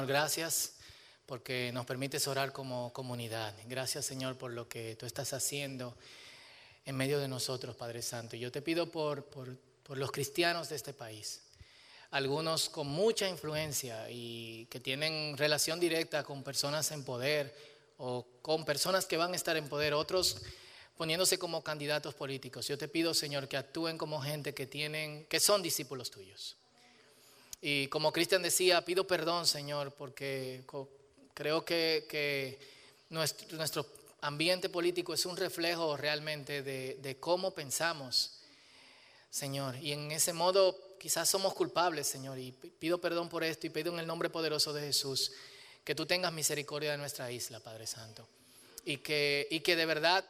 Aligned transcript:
Señor, 0.00 0.08
gracias 0.08 0.76
porque 1.26 1.72
nos 1.74 1.84
permites 1.84 2.26
orar 2.26 2.54
como 2.54 2.90
comunidad. 2.94 3.54
Gracias, 3.66 4.06
Señor, 4.06 4.38
por 4.38 4.50
lo 4.50 4.66
que 4.66 4.96
tú 4.96 5.04
estás 5.04 5.34
haciendo 5.34 5.94
en 6.86 6.96
medio 6.96 7.18
de 7.18 7.28
nosotros, 7.28 7.76
Padre 7.76 8.00
Santo. 8.00 8.34
Yo 8.34 8.50
te 8.50 8.62
pido 8.62 8.90
por, 8.90 9.26
por, 9.26 9.58
por 9.82 9.98
los 9.98 10.10
cristianos 10.10 10.70
de 10.70 10.76
este 10.76 10.94
país, 10.94 11.42
algunos 12.12 12.70
con 12.70 12.86
mucha 12.86 13.28
influencia 13.28 14.10
y 14.10 14.64
que 14.70 14.80
tienen 14.80 15.36
relación 15.36 15.78
directa 15.78 16.24
con 16.24 16.42
personas 16.42 16.90
en 16.92 17.04
poder 17.04 17.54
o 17.98 18.26
con 18.40 18.64
personas 18.64 19.04
que 19.04 19.18
van 19.18 19.34
a 19.34 19.36
estar 19.36 19.58
en 19.58 19.68
poder, 19.68 19.92
otros 19.92 20.38
poniéndose 20.96 21.38
como 21.38 21.62
candidatos 21.62 22.14
políticos. 22.14 22.66
Yo 22.66 22.78
te 22.78 22.88
pido, 22.88 23.12
Señor, 23.12 23.48
que 23.48 23.58
actúen 23.58 23.98
como 23.98 24.22
gente 24.22 24.54
que 24.54 24.66
tienen, 24.66 25.26
que 25.26 25.40
son 25.40 25.60
discípulos 25.60 26.10
tuyos. 26.10 26.56
Y 27.62 27.88
como 27.88 28.12
Cristian 28.12 28.42
decía, 28.42 28.84
pido 28.84 29.06
perdón, 29.06 29.46
Señor, 29.46 29.92
porque 29.92 30.64
creo 31.34 31.64
que, 31.64 32.58
nuestro, 33.10 33.86
ambiente 34.22 34.68
político 34.68 35.14
es 35.14 35.24
un 35.24 35.36
reflejo 35.36 35.96
realmente 35.96 36.62
de, 36.62 36.98
de 37.00 37.18
cómo 37.18 37.52
pensamos, 37.52 38.40
Señor. 39.30 39.76
Y 39.76 39.92
en 39.92 40.10
ese 40.10 40.32
modo 40.34 40.78
quizás 40.98 41.28
somos 41.28 41.54
culpables, 41.54 42.06
Señor. 42.06 42.38
Y 42.38 42.52
pido 42.52 43.00
perdón 43.00 43.28
por 43.28 43.44
esto 43.44 43.66
y 43.66 43.70
pido 43.70 43.92
en 43.92 43.98
el 43.98 44.06
nombre 44.06 44.28
poderoso 44.28 44.72
de 44.72 44.82
Jesús 44.82 45.32
que 45.84 45.94
tú 45.94 46.04
tengas 46.04 46.32
misericordia 46.32 46.92
de 46.92 46.98
nuestra 46.98 47.30
isla, 47.32 47.60
Padre 47.60 47.86
Santo. 47.86 48.28
Y 48.84 48.98
que, 48.98 49.48
y 49.50 49.60
que 49.60 49.76
de 49.76 49.86
verdad 49.86 50.24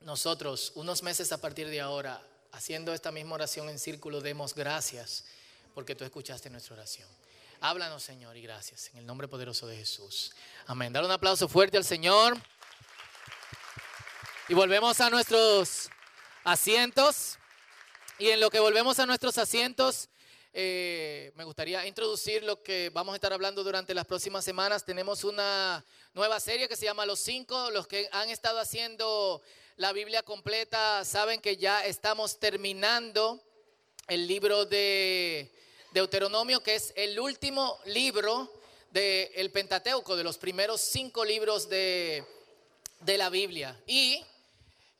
nosotros, 0.00 0.72
unos 0.74 1.02
meses 1.02 1.32
a 1.32 1.40
partir 1.40 1.68
de 1.68 1.80
ahora, 1.80 2.26
haciendo 2.52 2.94
esta 2.94 3.12
misma 3.12 3.34
oración 3.34 3.68
en 3.68 3.78
círculo, 3.78 4.20
demos 4.20 4.54
gracias 4.54 5.24
porque 5.74 5.94
tú 5.94 6.04
escuchaste 6.04 6.50
nuestra 6.50 6.74
oración. 6.74 7.08
Háblanos, 7.60 8.02
Señor, 8.02 8.36
y 8.36 8.42
gracias. 8.42 8.88
En 8.88 8.98
el 8.98 9.06
nombre 9.06 9.28
poderoso 9.28 9.66
de 9.66 9.76
Jesús. 9.76 10.32
Amén. 10.66 10.92
Dar 10.92 11.04
un 11.04 11.10
aplauso 11.10 11.48
fuerte 11.48 11.76
al 11.76 11.84
Señor. 11.84 12.36
Y 14.48 14.54
volvemos 14.54 15.00
a 15.00 15.10
nuestros 15.10 15.88
asientos. 16.42 17.38
Y 18.18 18.30
en 18.30 18.40
lo 18.40 18.50
que 18.50 18.58
volvemos 18.58 18.98
a 18.98 19.06
nuestros 19.06 19.38
asientos, 19.38 20.08
eh, 20.52 21.32
me 21.36 21.44
gustaría 21.44 21.86
introducir 21.86 22.42
lo 22.42 22.62
que 22.62 22.90
vamos 22.92 23.12
a 23.12 23.16
estar 23.16 23.32
hablando 23.32 23.62
durante 23.64 23.94
las 23.94 24.06
próximas 24.06 24.44
semanas. 24.44 24.84
Tenemos 24.84 25.24
una 25.24 25.84
nueva 26.14 26.40
serie 26.40 26.68
que 26.68 26.76
se 26.76 26.84
llama 26.86 27.06
Los 27.06 27.20
Cinco. 27.20 27.70
Los 27.70 27.86
que 27.86 28.08
han 28.12 28.28
estado 28.28 28.58
haciendo 28.58 29.40
la 29.76 29.92
Biblia 29.92 30.22
completa 30.22 31.04
saben 31.04 31.40
que 31.40 31.56
ya 31.56 31.84
estamos 31.86 32.38
terminando 32.38 33.40
el 34.08 34.26
libro 34.26 34.64
de 34.66 35.50
Deuteronomio, 35.92 36.62
que 36.62 36.74
es 36.74 36.92
el 36.96 37.18
último 37.18 37.78
libro 37.86 38.52
del 38.90 39.50
Pentateuco, 39.50 40.16
de 40.16 40.24
los 40.24 40.38
primeros 40.38 40.80
cinco 40.80 41.24
libros 41.24 41.68
de, 41.68 42.24
la 43.04 43.30
Biblia. 43.30 43.80
Y 43.86 44.24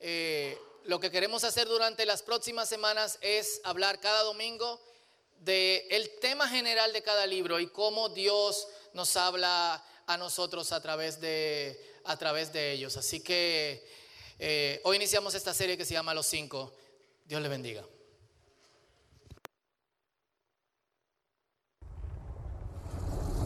eh, 0.00 0.58
lo 0.84 0.98
que 1.00 1.11
queremos 1.11 1.45
hacer 1.45 1.69
durante 1.69 2.06
las 2.06 2.23
próximas 2.23 2.69
semanas 2.69 3.19
es 3.20 3.61
hablar 3.64 4.00
cada 4.00 4.23
domingo 4.23 4.80
del 5.41 5.83
el 5.91 6.11
tema 6.20 6.48
general 6.48 6.92
de 6.92 7.03
cada 7.03 7.27
libro 7.27 7.58
y 7.61 7.67
cómo 7.68 8.08
Dios 8.08 8.68
nos 8.95 9.17
habla 9.17 9.85
a 10.07 10.17
nosotros 10.17 10.73
a 10.73 10.80
través 10.80 11.20
de, 11.20 11.79
a 12.05 12.17
través 12.17 12.52
de 12.52 12.73
ellos. 12.73 12.96
Así 12.96 13.20
que 13.20 13.85
eh, 14.39 14.80
hoy 14.85 14.96
iniciamos 14.96 15.35
esta 15.35 15.55
serie 15.55 15.77
que 15.77 15.85
se 15.85 15.95
llama 15.95 16.14
Los 16.14 16.27
Cinco. 16.27 16.73
Dios 17.24 17.41
le 17.41 17.48
bendiga. 17.48 17.85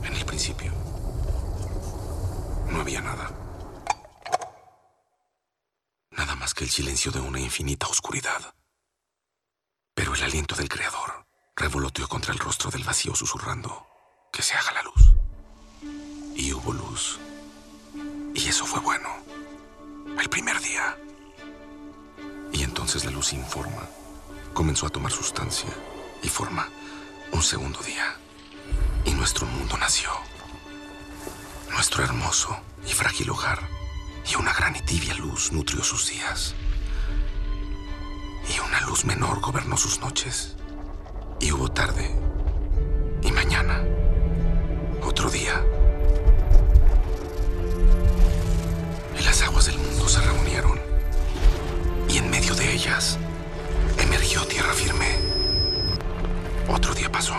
En 0.05 0.15
el 0.15 0.26
no 2.71 2.81
había 2.81 3.01
nada. 3.01 3.31
Nada 6.11 6.37
más 6.37 6.53
que 6.53 6.65
el 6.65 6.71
silencio 6.71 7.11
de 7.11 7.21
una 7.21 7.41
infinita 7.41 7.87
oscuridad. 7.87 8.55
Pero 9.95 10.15
el 10.15 10.23
aliento 10.23 10.55
del 10.55 10.69
Creador 10.69 11.27
revoloteó 11.57 12.07
contra 12.07 12.35
el 12.35 12.39
rostro 12.39 12.71
del 12.71 12.85
vacío 12.85 13.15
susurrando, 13.15 13.87
que 14.31 14.43
se 14.43 14.55
haga 14.55 14.73
la 14.73 14.83
luz. 14.83 15.15
Y 16.35 16.53
hubo 16.53 16.71
luz. 16.75 17.19
Y 18.35 18.47
eso 18.47 18.67
fue 18.67 18.81
bueno. 18.81 19.09
El 20.21 20.29
primer 20.29 20.61
día. 20.61 20.99
Y 22.53 22.63
entonces 22.63 23.07
la 23.07 23.11
luz 23.11 23.29
sin 23.29 23.43
forma 23.43 23.89
comenzó 24.53 24.87
a 24.87 24.91
tomar 24.91 25.13
sustancia 25.13 25.71
y 26.23 26.29
forma 26.29 26.69
un 27.33 27.43
segundo 27.43 27.81
día. 27.81 28.19
Y 29.07 29.13
nuestro 29.13 29.47
mundo 29.47 29.77
nació. 29.79 30.11
Nuestro 31.71 32.05
hermoso 32.05 32.59
y 32.87 32.93
frágil 32.93 33.31
hogar 33.31 33.61
y 34.31 34.37
una 34.37 34.53
gran 34.53 34.75
y 34.75 34.81
tibia 34.81 35.15
luz 35.15 35.53
nutrió 35.53 35.83
sus 35.83 36.11
días. 36.11 36.55
Y 38.55 38.59
una 38.61 38.81
luz 38.83 39.05
menor 39.05 39.41
gobernó 39.41 39.77
sus 39.77 40.01
noches. 40.01 40.57
Y 41.41 41.53
hubo 41.53 41.71
tarde 41.71 42.15
y 43.23 43.31
mañana. 43.33 43.83
Otro 45.03 45.31
día. 45.31 45.63
Y 49.19 49.23
las 49.23 49.43
aguas 49.43 49.67
del 49.67 49.79
mundo 49.79 50.09
se 50.09 50.21
reunieron. 50.21 50.81
Y 52.09 52.19
en 52.19 52.31
medio 52.31 52.55
de 52.55 52.73
ellas 52.73 53.19
emergió 53.99 54.45
tierra 54.47 54.73
firme. 54.73 55.19
Otro 56.69 56.95
día 56.95 57.11
pasó. 57.11 57.35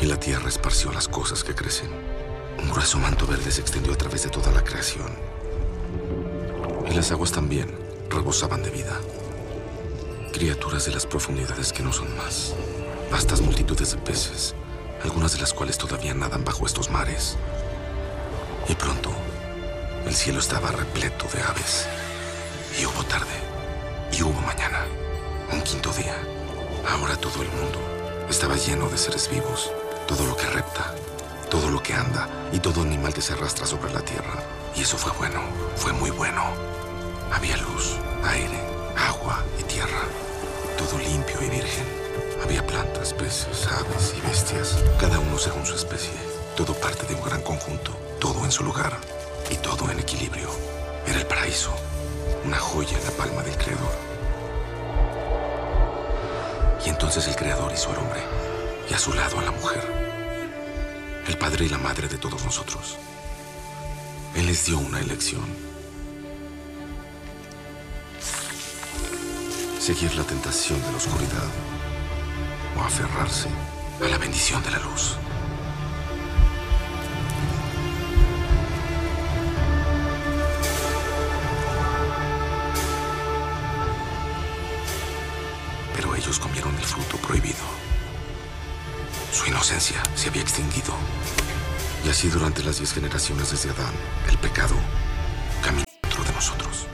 Y 0.00 0.06
la 0.06 0.18
tierra 0.18 0.48
esparció 0.48 0.92
las 0.92 1.08
cosas 1.08 1.44
que 1.44 1.54
crecen. 1.54 1.90
Un 2.58 2.70
grueso 2.70 2.98
manto 2.98 3.26
verde 3.26 3.50
se 3.50 3.60
extendió 3.60 3.92
a 3.92 3.96
través 3.96 4.22
de 4.22 4.30
toda 4.30 4.50
la 4.50 4.64
creación. 4.64 5.10
Y 6.90 6.94
las 6.94 7.10
aguas 7.12 7.32
también 7.32 7.74
rebosaban 8.08 8.62
de 8.62 8.70
vida. 8.70 8.98
Criaturas 10.32 10.86
de 10.86 10.92
las 10.92 11.06
profundidades 11.06 11.72
que 11.72 11.82
no 11.82 11.92
son 11.92 12.16
más. 12.16 12.54
Vastas 13.10 13.42
multitudes 13.42 13.90
de 13.90 13.98
peces, 13.98 14.54
algunas 15.04 15.32
de 15.32 15.40
las 15.40 15.52
cuales 15.52 15.76
todavía 15.76 16.14
nadan 16.14 16.44
bajo 16.44 16.64
estos 16.64 16.90
mares. 16.90 17.36
Y 18.68 18.74
pronto, 18.74 19.10
el 20.06 20.14
cielo 20.14 20.38
estaba 20.38 20.70
repleto 20.70 21.26
de 21.34 21.42
aves. 21.42 21.86
Y 22.80 22.86
hubo 22.86 23.04
tarde. 23.04 23.26
Y 24.12 24.22
hubo 24.22 24.40
mañana. 24.40 24.86
Un 25.52 25.60
quinto 25.62 25.92
día. 25.92 26.16
Ahora 26.88 27.16
todo 27.16 27.42
el 27.42 27.48
mundo 27.48 27.78
estaba 28.30 28.56
lleno 28.56 28.88
de 28.88 28.96
seres 28.96 29.28
vivos. 29.28 29.70
Todo 30.10 30.26
lo 30.26 30.36
que 30.36 30.46
repta, 30.46 30.92
todo 31.48 31.70
lo 31.70 31.80
que 31.80 31.94
anda 31.94 32.28
y 32.52 32.58
todo 32.58 32.82
animal 32.82 33.14
que 33.14 33.22
se 33.22 33.32
arrastra 33.32 33.64
sobre 33.64 33.92
la 33.92 34.00
tierra. 34.00 34.42
Y 34.74 34.82
eso 34.82 34.98
fue 34.98 35.12
bueno, 35.12 35.40
fue 35.76 35.92
muy 35.92 36.10
bueno. 36.10 36.42
Había 37.32 37.56
luz, 37.58 37.94
aire, 38.24 38.60
agua 38.96 39.44
y 39.56 39.62
tierra. 39.62 40.02
Todo 40.76 40.98
limpio 40.98 41.36
y 41.42 41.50
virgen. 41.50 41.86
Había 42.42 42.66
plantas, 42.66 43.14
peces, 43.14 43.68
aves 43.68 44.12
y 44.18 44.20
bestias, 44.26 44.82
cada 44.98 45.20
uno 45.20 45.38
según 45.38 45.64
su 45.64 45.76
especie. 45.76 46.10
Todo 46.56 46.74
parte 46.74 47.06
de 47.06 47.14
un 47.14 47.22
gran 47.22 47.42
conjunto, 47.42 47.92
todo 48.18 48.44
en 48.44 48.50
su 48.50 48.64
lugar 48.64 48.96
y 49.48 49.54
todo 49.58 49.88
en 49.92 50.00
equilibrio. 50.00 50.50
Era 51.06 51.20
el 51.20 51.26
paraíso, 51.26 51.70
una 52.44 52.58
joya 52.58 52.98
en 52.98 53.04
la 53.04 53.12
palma 53.12 53.42
del 53.44 53.56
Creador. 53.56 53.94
Y 56.84 56.88
entonces 56.88 57.28
el 57.28 57.36
Creador 57.36 57.72
hizo 57.72 57.90
al 57.90 57.98
hombre 57.98 58.20
y 58.90 58.94
a 58.94 58.98
su 58.98 59.12
lado 59.12 59.38
a 59.38 59.42
la 59.42 59.52
mujer, 59.52 59.99
el 61.30 61.38
padre 61.38 61.66
y 61.66 61.68
la 61.68 61.78
madre 61.78 62.08
de 62.08 62.18
todos 62.18 62.44
nosotros. 62.44 62.98
Él 64.34 64.46
les 64.46 64.66
dio 64.66 64.78
una 64.78 64.98
elección. 64.98 65.44
Seguir 69.78 70.12
la 70.16 70.24
tentación 70.24 70.82
de 70.82 70.90
la 70.90 70.96
oscuridad 70.96 71.50
o 72.76 72.80
aferrarse 72.80 73.48
a 74.04 74.08
la 74.08 74.18
bendición 74.18 74.60
de 74.64 74.72
la 74.72 74.80
luz. 74.80 75.16
Así 92.20 92.28
durante 92.28 92.62
las 92.62 92.76
diez 92.76 92.92
generaciones 92.92 93.50
desde 93.50 93.70
Adán, 93.70 93.94
el 94.28 94.36
pecado 94.40 94.74
caminó 95.64 95.86
dentro 96.02 96.22
de 96.22 96.32
nosotros. 96.32 96.86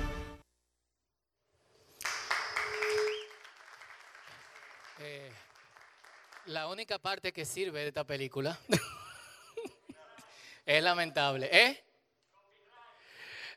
Eh, 5.00 5.32
la 6.44 6.68
única 6.68 7.00
parte 7.00 7.32
que 7.32 7.44
sirve 7.44 7.80
de 7.80 7.88
esta 7.88 8.04
película 8.04 8.56
es 10.64 10.82
lamentable. 10.84 11.48
¿Eh? 11.50 11.84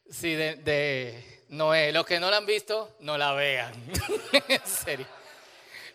Sí, 0.10 0.33
de, 0.33 0.56
de 0.56 1.44
Noé. 1.50 1.92
Los 1.92 2.04
que 2.07 2.19
no 2.19 2.31
la 2.31 2.38
han 2.38 2.48
visto, 2.48 2.95
no 3.01 3.16
la 3.16 3.33
vean. 3.33 3.74
en 4.48 4.66
serio. 4.66 5.19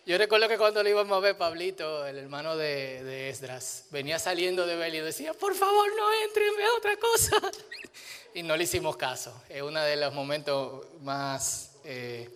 Yo 0.07 0.19
recuerdo 0.19 0.47
que 0.47 0.59
cuando 0.59 0.83
lo 0.83 0.89
íbamos 0.89 1.17
a 1.17 1.19
ver, 1.19 1.35
Pablito, 1.35 2.05
el 2.05 2.19
hermano 2.19 2.55
de, 2.55 3.27
Esdras, 3.27 3.85
venía 3.89 4.19
saliendo 4.19 4.67
de 4.67 4.75
Beli 4.75 4.99
y 4.99 5.01
decía, 5.01 5.33
por 5.33 5.55
favor 5.55 5.89
no 5.97 6.13
entren, 6.23 6.55
ve 6.55 6.63
otra 6.77 6.95
cosa. 6.97 7.41
Y 8.35 8.43
no 8.43 8.57
le 8.57 8.65
hicimos 8.65 8.97
caso. 8.97 9.33
Es 9.47 9.61
uno 9.61 9.81
de 9.81 9.95
los 9.95 10.13
momentos 10.13 10.85
más, 11.01 11.71
eh, 11.85 12.29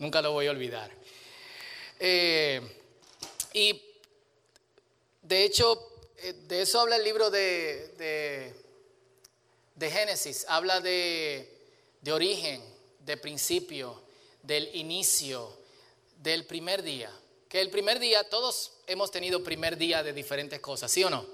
nunca 0.00 0.20
lo 0.20 0.32
voy 0.32 0.48
a 0.48 0.50
olvidar. 0.50 0.90
Eh, 2.00 2.60
y 3.52 3.80
de 5.22 5.44
hecho, 5.44 5.92
eh, 6.18 6.32
de 6.48 6.62
eso 6.62 6.80
habla 6.80 6.96
el 6.96 7.04
libro 7.04 7.30
de, 7.30 8.52
de, 9.76 9.90
Génesis. 9.90 10.44
Habla 10.48 10.80
de, 10.80 11.48
de 12.02 12.12
origen, 12.12 12.60
de 12.98 13.16
principio, 13.16 14.02
del 14.42 14.74
inicio 14.74 15.63
del 16.24 16.46
primer 16.46 16.82
día. 16.82 17.12
Que 17.48 17.60
el 17.60 17.70
primer 17.70 18.00
día, 18.00 18.28
todos 18.28 18.72
hemos 18.86 19.10
tenido 19.10 19.44
primer 19.44 19.76
día 19.76 20.02
de 20.02 20.14
diferentes 20.14 20.58
cosas, 20.58 20.90
¿sí 20.90 21.04
o 21.04 21.10
no? 21.10 21.24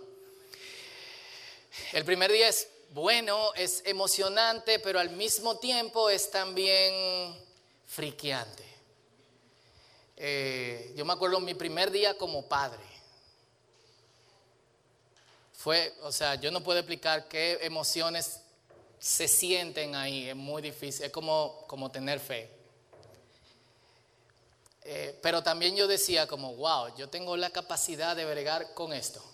El 1.92 2.04
primer 2.04 2.30
día 2.32 2.48
es 2.48 2.68
bueno, 2.90 3.54
es 3.54 3.82
emocionante, 3.86 4.80
pero 4.80 4.98
al 4.98 5.10
mismo 5.10 5.58
tiempo 5.58 6.10
es 6.10 6.28
también 6.28 7.38
friqueante. 7.86 8.64
Eh, 10.16 10.92
yo 10.96 11.04
me 11.04 11.12
acuerdo 11.12 11.38
mi 11.38 11.54
primer 11.54 11.92
día 11.92 12.18
como 12.18 12.48
padre. 12.48 12.82
Fue, 15.52 15.94
o 16.02 16.10
sea, 16.10 16.34
yo 16.34 16.50
no 16.50 16.64
puedo 16.64 16.80
explicar 16.80 17.28
qué 17.28 17.60
emociones 17.62 18.40
se 18.98 19.28
sienten 19.28 19.94
ahí, 19.94 20.28
es 20.28 20.36
muy 20.36 20.60
difícil, 20.60 21.04
es 21.04 21.12
como, 21.12 21.64
como 21.68 21.92
tener 21.92 22.18
fe. 22.18 22.59
Pero 25.22 25.42
también 25.42 25.76
yo 25.76 25.86
decía 25.86 26.26
como, 26.26 26.54
wow, 26.56 26.96
yo 26.96 27.08
tengo 27.08 27.36
la 27.36 27.50
capacidad 27.50 28.16
de 28.16 28.24
bregar 28.24 28.74
con 28.74 28.92
esto. 28.92 29.22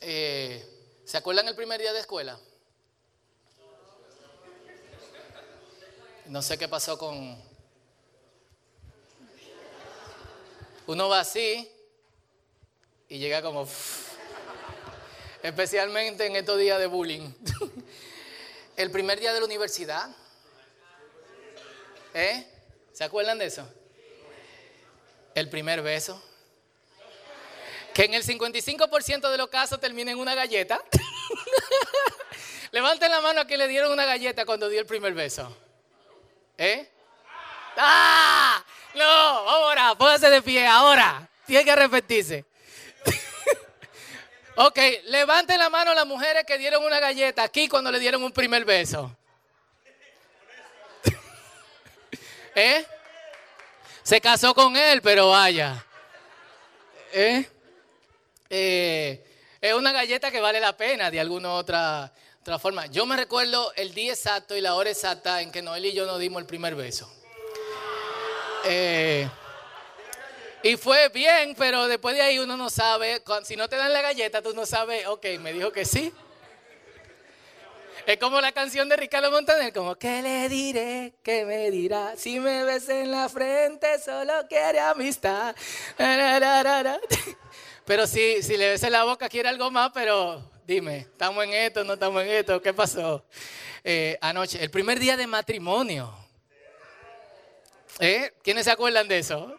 Eh, 0.00 0.64
¿Se 1.04 1.16
acuerdan 1.16 1.48
el 1.48 1.56
primer 1.56 1.80
día 1.80 1.92
de 1.92 1.98
escuela? 1.98 2.38
No 6.26 6.40
sé 6.40 6.56
qué 6.56 6.68
pasó 6.68 6.96
con... 6.96 7.36
Uno 10.86 11.08
va 11.08 11.18
así 11.20 11.68
y 13.08 13.18
llega 13.18 13.42
como... 13.42 13.66
Especialmente 15.42 16.26
en 16.26 16.36
estos 16.36 16.58
días 16.58 16.78
de 16.78 16.86
bullying. 16.86 17.32
El 18.76 18.92
primer 18.92 19.18
día 19.18 19.32
de 19.32 19.40
la 19.40 19.46
universidad. 19.46 20.08
¿Eh? 22.14 22.46
¿Se 22.92 23.04
acuerdan 23.04 23.38
de 23.38 23.46
eso? 23.46 23.66
El 25.38 25.48
primer 25.48 25.82
beso. 25.82 26.20
Que 27.94 28.06
en 28.06 28.14
el 28.14 28.24
55% 28.24 29.30
de 29.30 29.38
los 29.38 29.48
casos 29.48 29.78
termina 29.78 30.10
en 30.10 30.18
una 30.18 30.34
galleta. 30.34 30.82
Levanten 32.72 33.08
la 33.08 33.20
mano 33.20 33.42
a 33.42 33.46
que 33.46 33.56
le 33.56 33.68
dieron 33.68 33.92
una 33.92 34.04
galleta 34.04 34.44
cuando 34.44 34.68
dio 34.68 34.80
el 34.80 34.86
primer 34.86 35.14
beso. 35.14 35.56
¿Eh? 36.56 36.90
¡Ah! 37.76 38.64
No, 38.94 39.04
ahora, 39.04 39.94
póngase 39.94 40.28
de 40.28 40.42
pie, 40.42 40.66
ahora. 40.66 41.28
Tiene 41.46 41.64
que 41.64 41.70
arrepentirse. 41.70 42.44
ok, 44.56 44.78
levanten 45.04 45.60
la 45.60 45.70
mano 45.70 45.92
a 45.92 45.94
las 45.94 46.06
mujeres 46.06 46.42
que 46.44 46.58
dieron 46.58 46.84
una 46.84 46.98
galleta 46.98 47.44
aquí 47.44 47.68
cuando 47.68 47.92
le 47.92 48.00
dieron 48.00 48.24
un 48.24 48.32
primer 48.32 48.64
beso. 48.64 49.16
¿Eh? 52.56 52.84
Se 54.08 54.22
casó 54.22 54.54
con 54.54 54.74
él, 54.74 55.02
pero 55.02 55.28
vaya. 55.28 55.84
¿Eh? 57.12 57.46
¿Eh? 58.48 59.22
es 59.60 59.74
una 59.74 59.92
galleta 59.92 60.30
que 60.30 60.40
vale 60.40 60.60
la 60.60 60.74
pena 60.74 61.10
de 61.10 61.20
alguna 61.20 61.52
otra, 61.52 62.10
otra 62.40 62.58
forma. 62.58 62.86
Yo 62.86 63.04
me 63.04 63.18
recuerdo 63.18 63.70
el 63.76 63.92
día 63.92 64.14
exacto 64.14 64.56
y 64.56 64.62
la 64.62 64.76
hora 64.76 64.88
exacta 64.88 65.42
en 65.42 65.52
que 65.52 65.60
Noel 65.60 65.84
y 65.84 65.92
yo 65.92 66.06
nos 66.06 66.18
dimos 66.18 66.40
el 66.40 66.46
primer 66.46 66.74
beso. 66.74 67.06
Eh, 68.64 69.28
y 70.62 70.78
fue 70.78 71.10
bien, 71.10 71.54
pero 71.58 71.86
después 71.86 72.16
de 72.16 72.22
ahí 72.22 72.38
uno 72.38 72.56
no 72.56 72.70
sabe, 72.70 73.22
si 73.44 73.56
no 73.56 73.68
te 73.68 73.76
dan 73.76 73.92
la 73.92 74.00
galleta, 74.00 74.40
tú 74.40 74.54
no 74.54 74.64
sabes, 74.64 75.06
ok, 75.06 75.26
me 75.38 75.52
dijo 75.52 75.70
que 75.70 75.84
sí, 75.84 76.14
es 78.08 78.18
como 78.18 78.40
la 78.40 78.52
canción 78.52 78.88
de 78.88 78.96
Ricardo 78.96 79.30
Montaner, 79.30 79.70
como, 79.70 79.94
¿qué 79.96 80.22
le 80.22 80.48
diré? 80.48 81.12
¿Qué 81.22 81.44
me 81.44 81.70
dirá? 81.70 82.16
Si 82.16 82.40
me 82.40 82.64
ves 82.64 82.88
en 82.88 83.10
la 83.10 83.28
frente, 83.28 83.86
solo 84.02 84.32
quiere 84.48 84.80
amistad. 84.80 85.54
Pero 87.84 88.06
si, 88.06 88.42
si 88.42 88.56
le 88.56 88.70
ves 88.70 88.82
en 88.82 88.92
la 88.92 89.04
boca, 89.04 89.28
quiere 89.28 89.50
algo 89.50 89.70
más, 89.70 89.90
pero 89.92 90.42
dime, 90.66 91.00
¿estamos 91.00 91.44
en 91.44 91.52
esto? 91.52 91.84
¿No 91.84 91.92
estamos 91.94 92.22
en 92.22 92.30
esto? 92.30 92.62
¿Qué 92.62 92.72
pasó 92.72 93.26
eh, 93.84 94.16
anoche? 94.22 94.62
El 94.62 94.70
primer 94.70 94.98
día 94.98 95.14
de 95.16 95.26
matrimonio. 95.26 96.10
¿Eh? 97.98 98.32
¿Quiénes 98.42 98.64
se 98.64 98.70
acuerdan 98.70 99.06
de 99.06 99.18
eso? 99.18 99.54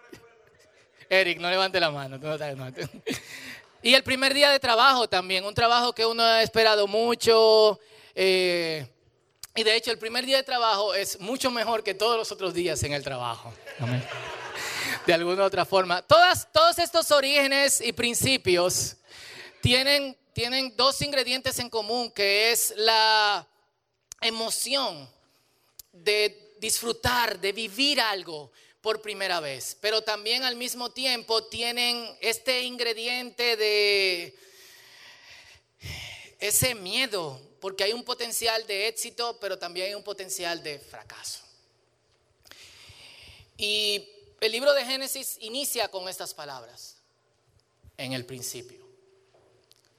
Eric, 1.10 1.40
no 1.40 1.52
levante 1.52 1.80
la 1.80 1.92
mano. 1.92 2.19
y 3.84 3.94
el 3.94 4.04
primer 4.04 4.34
día 4.34 4.50
de 4.50 4.60
trabajo 4.60 5.07
también, 5.07 5.45
un 5.45 5.54
trabajo 5.54 5.94
que 5.94 6.07
uno 6.07 6.24
ha 6.24 6.42
esperado 6.42 6.88
mucho, 6.88 7.80
eh, 8.15 8.88
y 9.56 9.63
de 9.63 9.75
hecho 9.75 9.91
el 9.91 9.97
primer 9.97 10.25
día 10.25 10.38
de 10.38 10.44
trabajo 10.44 10.94
es 10.94 11.19
mucho 11.19 11.51
mejor 11.51 11.83
que 11.83 11.94
todos 11.94 12.17
los 12.17 12.31
otros 12.31 12.53
días 12.53 12.81
en 12.83 12.94
el 12.94 13.03
trabajo. 13.03 13.53
De 15.06 15.13
alguna 15.13 15.44
otra 15.44 15.65
forma. 15.65 16.01
Todas, 16.01 16.47
todos 16.51 16.77
estos 16.79 17.11
orígenes 17.11 17.81
y 17.81 17.91
principios 17.94 18.97
tienen, 19.61 20.15
tienen 20.33 20.73
dos 20.75 21.01
ingredientes 21.01 21.59
en 21.59 21.69
común, 21.69 22.11
que 22.11 22.51
es 22.51 22.73
la 22.77 23.47
emoción 24.21 25.09
de 25.91 26.56
disfrutar, 26.59 27.39
de 27.39 27.51
vivir 27.51 27.99
algo 27.99 28.51
por 28.81 29.01
primera 29.01 29.39
vez, 29.39 29.78
pero 29.81 30.01
también 30.01 30.44
al 30.44 30.56
mismo 30.56 30.92
tiempo 30.92 31.44
tienen 31.44 32.16
este 32.21 32.63
ingrediente 32.63 33.57
de 33.57 34.35
ese 36.39 36.75
miedo 36.75 37.42
porque 37.59 37.83
hay 37.83 37.94
un 37.94 38.04
potencial 38.04 38.66
de 38.68 38.87
éxito, 38.87 39.37
pero 39.39 39.57
también 39.57 39.87
hay 39.87 39.95
un 39.95 40.04
potencial 40.04 40.63
de 40.63 40.80
fracaso. 40.80 41.42
Y 43.57 44.07
el 44.39 44.51
libro 44.51 44.73
de 44.73 44.85
Génesis 44.85 45.37
inicia 45.42 45.89
con 45.89 46.07
estas 46.07 46.33
palabras, 46.33 46.95
en 47.97 48.13
el 48.13 48.25
principio, 48.25 48.87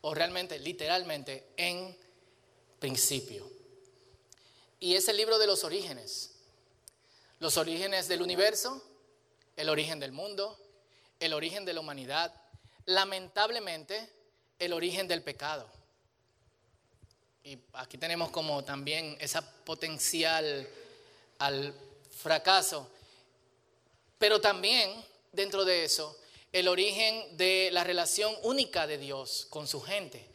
o 0.01 0.15
realmente, 0.15 0.59
literalmente, 0.59 1.47
en 1.59 1.95
principio. 2.79 3.51
Y 4.79 4.95
es 4.95 5.09
el 5.09 5.19
libro 5.19 5.39
de 5.39 5.47
los 5.47 5.63
orígenes, 5.65 6.31
los 7.39 7.59
orígenes 7.59 8.09
del 8.09 8.23
universo, 8.23 8.83
el 9.57 9.69
origen 9.69 10.01
del 10.01 10.13
mundo, 10.13 10.59
el 11.21 11.35
origen 11.35 11.67
de 11.67 11.75
la 11.75 11.81
humanidad, 11.81 12.35
lamentablemente 12.87 14.11
el 14.59 14.73
origen 14.73 15.07
del 15.07 15.23
pecado. 15.23 15.71
Y 17.43 17.59
aquí 17.73 17.97
tenemos 17.97 18.31
como 18.31 18.63
también 18.65 19.17
esa 19.21 19.41
potencial 19.65 20.69
al 21.39 21.75
fracaso. 22.11 22.87
Pero 24.19 24.41
también 24.41 24.93
dentro 25.33 25.65
de 25.65 25.85
eso, 25.85 26.17
el 26.53 26.69
origen 26.69 27.37
de 27.37 27.71
la 27.73 27.85
relación 27.85 28.35
única 28.43 28.87
de 28.87 28.99
Dios 28.99 29.47
con 29.49 29.67
su 29.67 29.81
gente, 29.81 30.27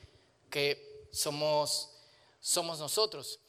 que 0.50 1.08
somos, 1.12 1.92
somos 2.40 2.80
nosotros. 2.80 3.40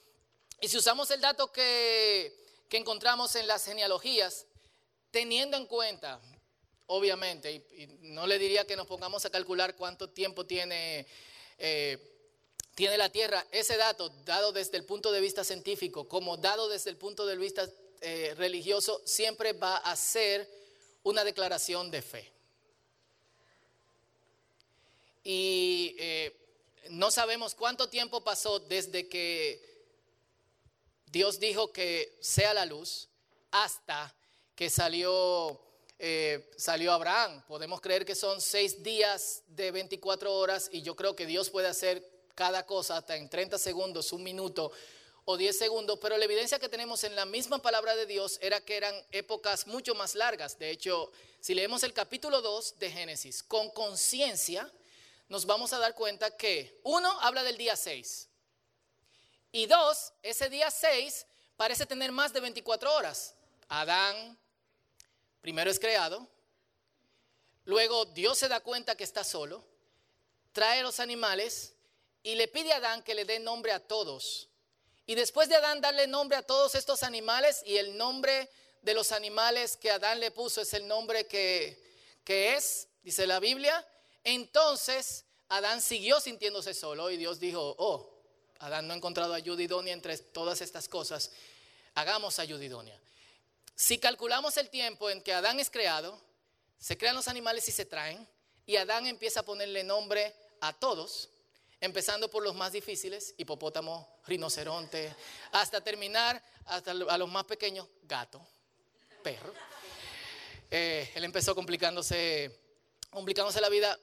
Y 0.60 0.68
si 0.68 0.76
usamos 0.76 1.10
el 1.10 1.20
dato 1.20 1.50
que, 1.50 2.36
que 2.68 2.76
encontramos 2.76 3.36
en 3.36 3.46
las 3.46 3.64
genealogías, 3.64 4.46
teniendo 5.10 5.56
en 5.56 5.66
cuenta, 5.66 6.20
obviamente, 6.86 7.52
y, 7.52 7.86
no 8.00 8.26
le 8.26 8.38
diría 8.38 8.66
que 8.66 8.76
nos 8.76 8.86
pongamos 8.86 9.24
a 9.24 9.30
calcular 9.30 9.76
cuánto 9.76 10.10
tiempo 10.10 10.44
tiene 10.44 11.06
eh, 11.58 12.15
tiene 12.76 12.98
la 12.98 13.08
Tierra, 13.08 13.44
ese 13.52 13.78
dato, 13.78 14.10
dado 14.26 14.52
desde 14.52 14.76
el 14.76 14.84
punto 14.84 15.10
de 15.10 15.22
vista 15.22 15.42
científico, 15.42 16.06
como 16.06 16.36
dado 16.36 16.68
desde 16.68 16.90
el 16.90 16.98
punto 16.98 17.24
de 17.24 17.34
vista 17.34 17.66
eh, 18.02 18.34
religioso, 18.36 19.00
siempre 19.06 19.54
va 19.54 19.78
a 19.78 19.96
ser 19.96 20.46
una 21.02 21.24
declaración 21.24 21.90
de 21.90 22.02
fe. 22.02 22.30
Y 25.24 25.96
eh, 25.98 26.36
no 26.90 27.10
sabemos 27.10 27.54
cuánto 27.54 27.88
tiempo 27.88 28.22
pasó 28.22 28.58
desde 28.58 29.08
que 29.08 29.86
Dios 31.06 31.40
dijo 31.40 31.72
que 31.72 32.18
sea 32.20 32.52
la 32.52 32.66
luz 32.66 33.08
hasta 33.52 34.14
que 34.54 34.68
salió, 34.68 35.58
eh, 35.98 36.52
salió 36.58 36.92
Abraham. 36.92 37.42
Podemos 37.48 37.80
creer 37.80 38.04
que 38.04 38.14
son 38.14 38.38
seis 38.42 38.82
días 38.82 39.42
de 39.46 39.70
24 39.70 40.30
horas 40.30 40.68
y 40.70 40.82
yo 40.82 40.94
creo 40.94 41.16
que 41.16 41.24
Dios 41.24 41.48
puede 41.48 41.68
hacer 41.68 42.15
cada 42.36 42.64
cosa 42.64 42.98
hasta 42.98 43.16
en 43.16 43.28
30 43.28 43.58
segundos, 43.58 44.12
un 44.12 44.22
minuto 44.22 44.70
o 45.24 45.36
10 45.36 45.58
segundos, 45.58 45.98
pero 46.00 46.16
la 46.16 46.24
evidencia 46.24 46.60
que 46.60 46.68
tenemos 46.68 47.02
en 47.02 47.16
la 47.16 47.24
misma 47.24 47.60
palabra 47.60 47.96
de 47.96 48.06
Dios 48.06 48.38
era 48.40 48.60
que 48.60 48.76
eran 48.76 48.94
épocas 49.10 49.66
mucho 49.66 49.96
más 49.96 50.14
largas. 50.14 50.56
De 50.56 50.70
hecho, 50.70 51.10
si 51.40 51.54
leemos 51.54 51.82
el 51.82 51.92
capítulo 51.92 52.42
2 52.42 52.78
de 52.78 52.90
Génesis 52.92 53.42
con 53.42 53.70
conciencia, 53.70 54.70
nos 55.28 55.46
vamos 55.46 55.72
a 55.72 55.78
dar 55.78 55.94
cuenta 55.94 56.36
que 56.36 56.78
uno 56.84 57.10
habla 57.22 57.42
del 57.42 57.56
día 57.56 57.74
6 57.74 58.28
y 59.50 59.66
dos, 59.66 60.12
ese 60.22 60.50
día 60.50 60.70
6 60.70 61.26
parece 61.56 61.86
tener 61.86 62.12
más 62.12 62.32
de 62.32 62.40
24 62.40 62.94
horas. 62.94 63.34
Adán 63.68 64.38
primero 65.40 65.70
es 65.70 65.80
creado, 65.80 66.28
luego 67.64 68.04
Dios 68.04 68.38
se 68.38 68.48
da 68.48 68.60
cuenta 68.60 68.94
que 68.94 69.04
está 69.04 69.24
solo, 69.24 69.64
trae 70.52 70.82
los 70.82 71.00
animales 71.00 71.75
y 72.26 72.34
le 72.34 72.48
pide 72.48 72.72
a 72.72 72.76
Adán 72.76 73.02
que 73.02 73.14
le 73.14 73.24
dé 73.24 73.38
nombre 73.38 73.70
a 73.70 73.78
todos 73.78 74.48
y 75.06 75.14
después 75.14 75.48
de 75.48 75.54
Adán 75.54 75.80
darle 75.80 76.08
nombre 76.08 76.36
a 76.36 76.42
todos 76.42 76.74
estos 76.74 77.04
animales, 77.04 77.62
y 77.64 77.76
el 77.76 77.96
nombre 77.96 78.50
de 78.82 78.92
los 78.92 79.12
animales 79.12 79.76
que 79.76 79.92
Adán 79.92 80.18
le 80.18 80.32
puso 80.32 80.60
es 80.60 80.74
el 80.74 80.88
nombre 80.88 81.28
que, 81.28 81.78
es, 82.26 82.88
dice 83.04 83.24
la 83.26 83.38
Biblia, 83.38 83.86
entonces 84.24 85.24
Adán 85.48 85.80
siguió 85.80 86.20
sintiéndose 86.20 86.74
solo 86.74 87.08
y 87.10 87.16
Dios 87.16 87.38
dijo, 87.38 87.76
oh, 87.78 88.12
Adán 88.58 88.88
no 88.88 88.94
ha 88.94 88.96
encontrado 88.96 89.32
ayuda 89.32 89.62
idónea 89.62 89.94
entre 89.94 90.18
todas 90.18 90.60
estas 90.60 90.88
cosas, 90.88 91.30
hagamos 91.94 92.40
ayuda 92.40 92.64
idónea. 92.64 92.98
Si 93.76 93.98
calculamos 93.98 94.56
el 94.56 94.70
tiempo 94.70 95.08
en 95.08 95.22
que 95.22 95.32
Adán 95.32 95.60
es 95.60 95.70
creado, 95.70 96.20
se 96.80 96.98
crean 96.98 97.14
los 97.14 97.28
animales 97.28 97.68
y 97.68 97.72
se 97.72 97.84
traen, 97.86 98.26
y 98.66 98.74
Adán 98.74 99.06
empieza 99.06 99.40
a 99.40 99.44
ponerle 99.44 99.84
nombre 99.84 100.34
a 100.60 100.72
todos, 100.72 101.28
empezando 101.86 102.28
por 102.28 102.42
los 102.42 102.54
más 102.54 102.72
difíciles, 102.72 103.34
hipopótamo, 103.38 104.20
rinoceronte, 104.26 105.14
hasta 105.52 105.80
terminar 105.80 106.42
hasta 106.66 106.90
a 106.90 107.18
los 107.18 107.30
más 107.30 107.44
pequeños, 107.44 107.86
gato, 108.02 108.46
perro. 109.22 109.52
Eh, 110.70 111.10
él 111.14 111.24
empezó 111.24 111.54
complicándose, 111.54 112.60
complicándose 113.10 113.60
la 113.60 113.68
vida. 113.68 113.98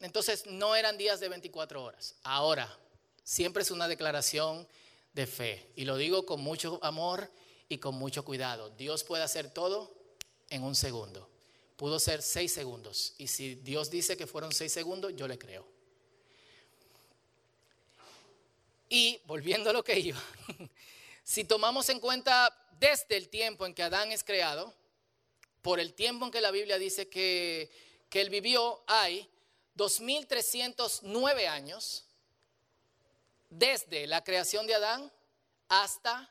Entonces 0.00 0.46
no 0.46 0.76
eran 0.76 0.98
días 0.98 1.20
de 1.20 1.28
24 1.28 1.82
horas. 1.82 2.16
Ahora, 2.22 2.78
siempre 3.22 3.62
es 3.62 3.70
una 3.70 3.88
declaración 3.88 4.68
de 5.14 5.26
fe. 5.26 5.72
Y 5.74 5.84
lo 5.84 5.96
digo 5.96 6.26
con 6.26 6.40
mucho 6.40 6.78
amor 6.82 7.30
y 7.68 7.78
con 7.78 7.94
mucho 7.94 8.24
cuidado. 8.24 8.70
Dios 8.70 9.04
puede 9.04 9.22
hacer 9.22 9.50
todo 9.50 9.92
en 10.50 10.62
un 10.62 10.74
segundo. 10.74 11.30
Pudo 11.76 11.98
ser 11.98 12.22
seis 12.22 12.52
segundos. 12.52 13.14
Y 13.18 13.28
si 13.28 13.54
Dios 13.56 13.90
dice 13.90 14.16
que 14.16 14.26
fueron 14.26 14.52
seis 14.52 14.72
segundos, 14.72 15.14
yo 15.16 15.26
le 15.26 15.38
creo. 15.38 15.73
Y 18.88 19.20
volviendo 19.26 19.70
a 19.70 19.72
lo 19.72 19.82
que 19.82 19.98
iba, 19.98 20.22
si 21.24 21.44
tomamos 21.44 21.88
en 21.88 22.00
cuenta 22.00 22.54
desde 22.78 23.16
el 23.16 23.28
tiempo 23.28 23.66
en 23.66 23.74
que 23.74 23.82
Adán 23.82 24.12
es 24.12 24.24
creado, 24.24 24.74
por 25.62 25.80
el 25.80 25.94
tiempo 25.94 26.26
en 26.26 26.30
que 26.30 26.40
la 26.40 26.50
Biblia 26.50 26.78
dice 26.78 27.08
que, 27.08 27.70
que 28.10 28.20
él 28.20 28.30
vivió, 28.30 28.82
hay 28.86 29.28
2.309 29.76 31.48
años 31.48 32.04
desde 33.48 34.06
la 34.06 34.22
creación 34.22 34.66
de 34.66 34.74
Adán 34.74 35.10
hasta 35.68 36.30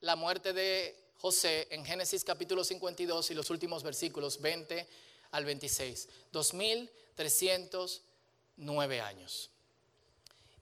la 0.00 0.16
muerte 0.16 0.52
de 0.52 0.96
José 1.16 1.68
en 1.70 1.84
Génesis 1.84 2.24
capítulo 2.24 2.64
52 2.64 3.30
y 3.30 3.34
los 3.34 3.50
últimos 3.50 3.82
versículos 3.82 4.40
20 4.40 4.88
al 5.32 5.44
26. 5.44 6.08
2.309 6.32 9.02
años. 9.02 9.50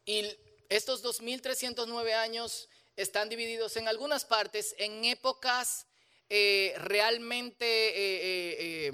Y 0.04 0.26
estos 0.68 1.02
2.309 1.04 2.14
años 2.14 2.68
están 2.96 3.28
divididos 3.28 3.76
en 3.76 3.88
algunas 3.88 4.24
partes 4.24 4.74
en 4.78 5.04
épocas 5.04 5.86
eh, 6.30 6.74
realmente, 6.76 7.64
eh, 7.66 8.86
eh, 8.88 8.92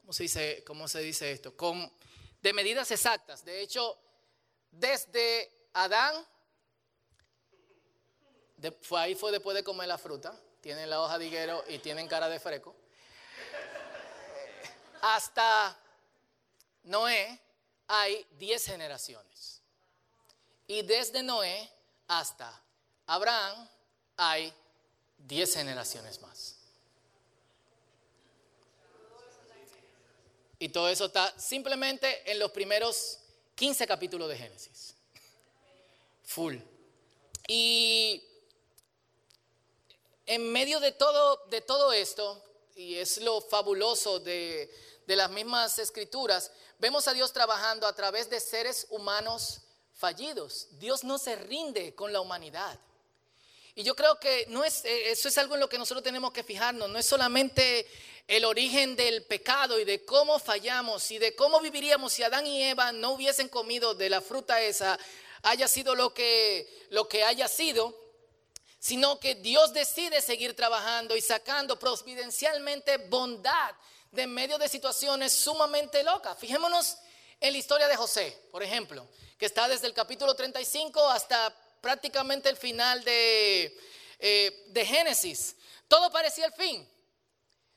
¿cómo, 0.00 0.12
se 0.12 0.22
dice, 0.22 0.64
¿cómo 0.64 0.86
se 0.86 1.00
dice 1.00 1.32
esto? 1.32 1.56
Con, 1.56 1.92
de 2.40 2.52
medidas 2.52 2.90
exactas. 2.92 3.44
De 3.44 3.60
hecho, 3.60 3.98
desde 4.70 5.68
Adán, 5.72 6.24
fue, 8.80 9.00
ahí 9.00 9.14
fue 9.16 9.32
después 9.32 9.56
de 9.56 9.64
comer 9.64 9.88
la 9.88 9.98
fruta, 9.98 10.40
tienen 10.60 10.88
la 10.88 11.00
hoja 11.00 11.18
de 11.18 11.26
higuero 11.26 11.64
y 11.68 11.78
tienen 11.78 12.06
cara 12.06 12.28
de 12.28 12.38
freco, 12.38 12.76
hasta 15.02 15.76
Noé 16.84 17.40
hay 17.88 18.24
10 18.38 18.66
generaciones. 18.66 19.63
Y 20.66 20.82
desde 20.82 21.22
Noé 21.22 21.70
hasta 22.08 22.62
Abraham 23.06 23.68
hay 24.16 24.52
diez 25.18 25.54
generaciones 25.54 26.20
más. 26.20 26.56
Y 30.58 30.68
todo 30.70 30.88
eso 30.88 31.06
está 31.06 31.38
simplemente 31.38 32.30
en 32.30 32.38
los 32.38 32.50
primeros 32.50 33.18
15 33.54 33.86
capítulos 33.86 34.28
de 34.28 34.36
Génesis. 34.36 34.94
Full. 36.24 36.56
Y 37.46 38.24
en 40.24 40.50
medio 40.50 40.80
de 40.80 40.92
todo, 40.92 41.44
de 41.48 41.60
todo 41.60 41.92
esto, 41.92 42.42
y 42.74 42.94
es 42.94 43.18
lo 43.18 43.42
fabuloso 43.42 44.20
de, 44.20 44.74
de 45.06 45.16
las 45.16 45.30
mismas 45.30 45.78
escrituras, 45.78 46.50
vemos 46.78 47.06
a 47.08 47.12
Dios 47.12 47.32
trabajando 47.32 47.86
a 47.86 47.94
través 47.94 48.30
de 48.30 48.40
seres 48.40 48.86
humanos 48.88 49.60
fallidos. 50.04 50.68
Dios 50.72 51.02
no 51.02 51.16
se 51.16 51.34
rinde 51.34 51.94
con 51.94 52.12
la 52.12 52.20
humanidad. 52.20 52.78
Y 53.74 53.82
yo 53.84 53.96
creo 53.96 54.20
que 54.20 54.44
no 54.50 54.62
es, 54.62 54.84
eh, 54.84 55.10
eso 55.10 55.28
es 55.28 55.38
algo 55.38 55.54
en 55.54 55.60
lo 55.60 55.68
que 55.70 55.78
nosotros 55.78 56.04
tenemos 56.04 56.30
que 56.30 56.44
fijarnos. 56.44 56.90
No 56.90 56.98
es 56.98 57.06
solamente 57.06 57.86
el 58.28 58.44
origen 58.44 58.96
del 58.96 59.24
pecado 59.24 59.80
y 59.80 59.86
de 59.86 60.04
cómo 60.04 60.38
fallamos 60.38 61.10
y 61.10 61.16
de 61.16 61.34
cómo 61.34 61.58
viviríamos 61.58 62.12
si 62.12 62.22
Adán 62.22 62.46
y 62.46 62.64
Eva 62.64 62.92
no 62.92 63.12
hubiesen 63.12 63.48
comido 63.48 63.94
de 63.94 64.10
la 64.10 64.20
fruta 64.20 64.60
esa, 64.60 64.98
haya 65.40 65.68
sido 65.68 65.94
lo 65.94 66.12
que, 66.12 66.86
lo 66.90 67.08
que 67.08 67.24
haya 67.24 67.48
sido, 67.48 67.98
sino 68.78 69.18
que 69.18 69.36
Dios 69.36 69.72
decide 69.72 70.20
seguir 70.20 70.54
trabajando 70.54 71.16
y 71.16 71.22
sacando 71.22 71.78
providencialmente 71.78 72.98
bondad 72.98 73.74
de 74.12 74.26
medio 74.26 74.58
de 74.58 74.68
situaciones 74.68 75.32
sumamente 75.32 76.02
locas. 76.02 76.38
Fijémonos 76.38 76.98
en 77.40 77.52
la 77.52 77.58
historia 77.58 77.88
de 77.88 77.96
José, 77.96 78.38
por 78.50 78.62
ejemplo 78.62 79.08
que 79.44 79.48
está 79.48 79.68
desde 79.68 79.86
el 79.86 79.92
capítulo 79.92 80.34
35 80.34 81.06
hasta 81.10 81.54
prácticamente 81.82 82.48
el 82.48 82.56
final 82.56 83.04
de, 83.04 83.78
eh, 84.18 84.64
de 84.68 84.86
Génesis. 84.86 85.54
Todo 85.86 86.10
parecía 86.10 86.46
el 86.46 86.52
fin. 86.54 86.88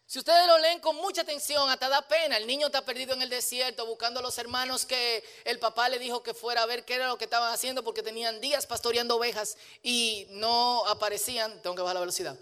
Si 0.05 0.17
ustedes 0.17 0.47
lo 0.47 0.57
leen 0.59 0.79
con 0.79 0.95
mucha 0.95 1.23
atención, 1.23 1.69
hasta 1.69 1.89
da 1.89 2.07
pena. 2.07 2.37
El 2.37 2.47
niño 2.47 2.67
está 2.67 2.85
perdido 2.85 3.13
en 3.15 3.21
el 3.21 3.27
desierto 3.27 3.85
buscando 3.85 4.21
a 4.21 4.23
los 4.23 4.37
hermanos 4.37 4.85
que 4.85 5.21
el 5.43 5.59
papá 5.59 5.89
le 5.89 5.99
dijo 5.99 6.23
que 6.23 6.33
fuera 6.33 6.61
a 6.63 6.65
ver 6.65 6.85
qué 6.85 6.93
era 6.93 7.09
lo 7.09 7.17
que 7.17 7.25
estaban 7.25 7.53
haciendo 7.53 7.83
porque 7.83 8.01
tenían 8.01 8.39
días 8.39 8.65
pastoreando 8.65 9.17
ovejas 9.17 9.57
y 9.83 10.25
no 10.29 10.85
aparecían. 10.87 11.61
Tengo 11.61 11.75
que 11.75 11.81
bajar 11.81 11.95
la 11.95 11.99
velocidad. 11.99 12.39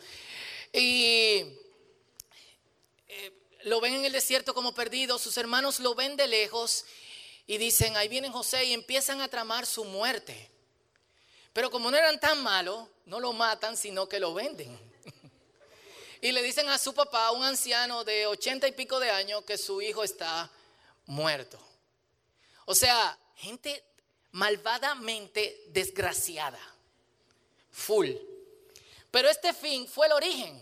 Y 0.72 1.58
eh, 3.08 3.32
lo 3.64 3.82
ven 3.82 3.96
en 3.96 4.06
el 4.06 4.12
desierto 4.12 4.54
como 4.54 4.76
perdido. 4.76 5.18
Sus 5.18 5.36
hermanos 5.38 5.80
lo 5.80 5.96
ven 5.96 6.16
de 6.16 6.28
lejos 6.28 6.86
y 7.48 7.58
dicen, 7.58 7.96
ahí 7.96 8.08
viene 8.08 8.30
José 8.30 8.66
y 8.66 8.74
empiezan 8.74 9.22
a 9.22 9.28
tramar 9.28 9.66
su 9.66 9.86
muerte. 9.86 10.50
Pero 11.54 11.70
como 11.70 11.92
no 11.92 11.98
eran 11.98 12.20
tan 12.20 12.42
malos, 12.42 12.88
no 13.06 13.20
lo 13.20 13.34
matan, 13.34 13.78
sino 13.78 14.10
que 14.10 14.20
lo 14.20 14.34
venden. 14.34 14.78
y 16.22 16.32
le 16.32 16.42
dicen 16.42 16.68
a 16.70 16.78
su 16.78 16.94
papá, 16.94 17.32
un 17.32 17.44
anciano 17.44 18.04
de 18.04 18.26
ochenta 18.28 18.68
y 18.68 18.72
pico 18.72 19.00
de 19.00 19.12
años, 19.12 19.44
que 19.46 19.58
su 19.58 19.82
hijo 19.82 20.04
está 20.04 20.52
muerto. 21.06 21.60
O 22.66 22.74
sea, 22.74 23.18
gente 23.36 23.84
malvadamente 24.32 25.64
desgraciada. 25.68 26.60
Full. 27.72 28.12
Pero 29.12 29.30
este 29.30 29.54
fin 29.54 29.88
fue 29.88 30.08
el 30.08 30.14
origen. 30.14 30.62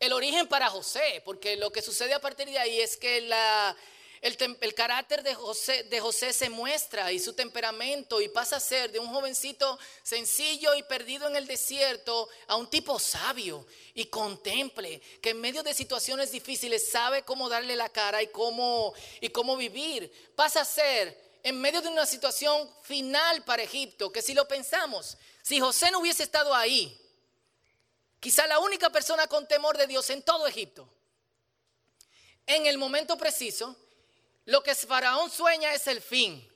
El 0.00 0.14
origen 0.14 0.48
para 0.48 0.70
José, 0.70 1.22
porque 1.24 1.56
lo 1.56 1.70
que 1.70 1.82
sucede 1.82 2.14
a 2.14 2.20
partir 2.20 2.48
de 2.48 2.58
ahí 2.58 2.80
es 2.80 2.96
que 2.96 3.20
la, 3.20 3.76
el, 4.20 4.74
carácter 4.74 5.22
de 5.22 5.34
José, 5.34 5.84
de 5.84 5.98
José 5.98 6.34
se 6.34 6.50
muestra 6.50 7.10
y 7.10 7.18
su 7.18 7.32
temperamento 7.32 8.20
y 8.20 8.28
pasa 8.28 8.56
a 8.56 8.60
ser 8.60 8.92
de 8.92 8.98
un 8.98 9.08
jovencito 9.08 9.78
sencillo 10.02 10.74
y 10.74 10.82
perdido 10.82 11.26
en 11.26 11.36
el 11.36 11.46
desierto 11.46 12.28
a 12.46 12.56
un 12.56 12.68
tipo 12.68 12.98
sabio 12.98 13.66
y 13.94 14.06
contemple, 14.06 15.00
que 15.22 15.30
en 15.30 15.40
medio 15.40 15.62
de 15.62 15.72
situaciones 15.72 16.32
difíciles 16.32 16.90
sabe 16.90 17.22
cómo 17.22 17.48
darle 17.48 17.76
la 17.76 17.88
cara 17.88 18.22
y 18.22 18.26
cómo, 18.26 18.92
y 19.22 19.30
cómo 19.30 19.56
vivir. 19.56 20.12
Pasa 20.36 20.60
a 20.60 20.66
ser 20.66 21.38
en 21.42 21.58
medio 21.58 21.80
de 21.80 21.88
una 21.88 22.04
situación 22.04 22.70
final 22.82 23.42
para 23.44 23.62
Egipto, 23.62 24.12
que 24.12 24.20
si 24.20 24.34
lo 24.34 24.46
pensamos, 24.46 25.16
si 25.40 25.60
José 25.60 25.90
no 25.90 26.00
hubiese 26.00 26.24
estado 26.24 26.54
ahí, 26.54 26.94
quizá 28.20 28.46
la 28.46 28.58
única 28.58 28.90
persona 28.90 29.26
con 29.28 29.48
temor 29.48 29.78
de 29.78 29.86
Dios 29.86 30.10
en 30.10 30.22
todo 30.22 30.46
Egipto, 30.46 30.86
en 32.46 32.66
el 32.66 32.76
momento 32.76 33.16
preciso, 33.16 33.76
lo 34.46 34.62
que 34.62 34.74
Faraón 34.74 35.30
sueña 35.30 35.72
es 35.74 35.86
el 35.86 36.00
fin. 36.00 36.46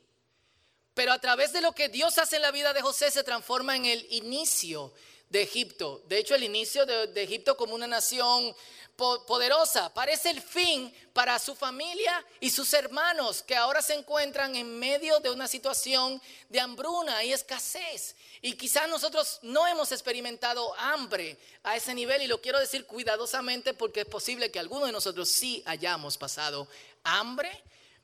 Pero 0.94 1.12
a 1.12 1.18
través 1.18 1.52
de 1.52 1.60
lo 1.60 1.72
que 1.72 1.88
Dios 1.88 2.18
hace 2.18 2.36
en 2.36 2.42
la 2.42 2.52
vida 2.52 2.72
de 2.72 2.82
José 2.82 3.10
se 3.10 3.24
transforma 3.24 3.76
en 3.76 3.84
el 3.84 4.06
inicio 4.10 4.92
de 5.28 5.42
Egipto. 5.42 6.02
De 6.06 6.18
hecho, 6.18 6.36
el 6.36 6.44
inicio 6.44 6.86
de, 6.86 7.22
Egipto 7.22 7.56
como 7.56 7.74
una 7.74 7.88
nación 7.88 8.54
poderosa. 8.96 9.92
Parece 9.92 10.30
el 10.30 10.40
fin 10.40 10.94
para 11.12 11.40
su 11.40 11.56
familia 11.56 12.24
y 12.38 12.50
sus 12.50 12.72
hermanos 12.74 13.42
que 13.42 13.56
ahora 13.56 13.82
se 13.82 13.94
encuentran 13.94 14.54
en 14.54 14.78
medio 14.78 15.18
de 15.18 15.32
una 15.32 15.48
situación 15.48 16.22
de 16.48 16.60
hambruna 16.60 17.24
y 17.24 17.32
escasez. 17.32 18.14
Y 18.40 18.52
quizás 18.52 18.88
nosotros 18.88 19.40
no 19.42 19.66
hemos 19.66 19.90
experimentado 19.90 20.72
hambre 20.78 21.36
a 21.64 21.74
ese 21.74 21.92
nivel 21.92 22.22
y 22.22 22.28
lo 22.28 22.40
quiero 22.40 22.60
decir 22.60 22.86
cuidadosamente 22.86 23.74
porque 23.74 24.02
es 24.02 24.06
posible 24.06 24.52
que 24.52 24.60
algunos 24.60 24.86
de 24.86 24.92
nosotros 24.92 25.28
sí 25.28 25.60
hayamos 25.66 26.16
pasado 26.16 26.68
hambre 27.02 27.50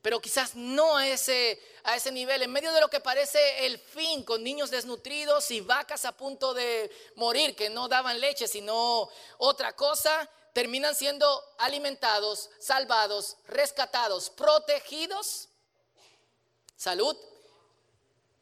pero 0.03 0.21
quizás 0.21 0.55
no 0.55 0.97
a 0.97 1.07
ese, 1.07 1.61
a 1.85 1.97
ese 1.97 2.11
nivel, 2.11 2.43
en 2.43 2.53
medio 2.53 2.73
de 2.73 2.81
lo 2.81 2.89
que 2.89 3.01
parece 3.01 3.67
el 3.67 3.79
fin, 3.79 4.23
con 4.25 4.43
niños 4.43 4.71
desnutridos 4.71 5.51
y 5.51 5.61
vacas 5.61 6.05
a 6.05 6.17
punto 6.17 6.55
de 6.55 6.91
morir, 7.17 7.55
que 7.55 7.71
no 7.71 7.89
daban 7.89 8.21
leche, 8.21 8.49
sino 8.49 9.09
otra 9.39 9.75
cosa, 9.77 10.29
terminan 10.53 10.95
siendo 10.95 11.43
alimentados, 11.59 12.51
salvados, 12.59 13.37
rescatados, 13.47 14.31
protegidos, 14.31 15.49
salud, 16.77 17.17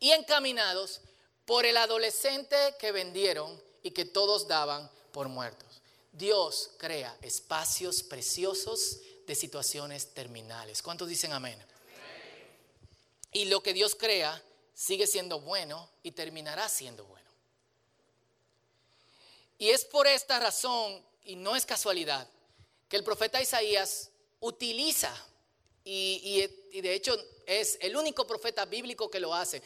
y 0.00 0.12
encaminados 0.12 1.00
por 1.44 1.66
el 1.66 1.76
adolescente 1.76 2.56
que 2.78 2.92
vendieron 2.92 3.60
y 3.82 3.90
que 3.90 4.04
todos 4.04 4.46
daban 4.46 4.90
por 5.12 5.28
muertos. 5.28 5.82
Dios 6.12 6.70
crea 6.78 7.16
espacios 7.22 8.02
preciosos 8.02 9.00
de 9.28 9.34
situaciones 9.34 10.14
terminales. 10.14 10.82
¿Cuántos 10.82 11.06
dicen 11.06 11.32
amén? 11.32 11.62
Y 13.30 13.44
lo 13.44 13.62
que 13.62 13.74
Dios 13.74 13.94
crea 13.94 14.42
sigue 14.74 15.06
siendo 15.06 15.40
bueno 15.40 15.88
y 16.02 16.12
terminará 16.12 16.66
siendo 16.68 17.04
bueno. 17.04 17.28
Y 19.58 19.68
es 19.68 19.84
por 19.84 20.06
esta 20.06 20.40
razón, 20.40 21.04
y 21.24 21.36
no 21.36 21.54
es 21.54 21.66
casualidad, 21.66 22.26
que 22.88 22.96
el 22.96 23.04
profeta 23.04 23.42
Isaías 23.42 24.10
utiliza, 24.40 25.14
y, 25.84 26.46
de 26.80 26.94
hecho 26.94 27.14
es 27.46 27.78
el 27.80 27.96
único 27.96 28.26
profeta 28.26 28.64
bíblico 28.64 29.10
que 29.10 29.20
lo 29.20 29.34
hace. 29.34 29.62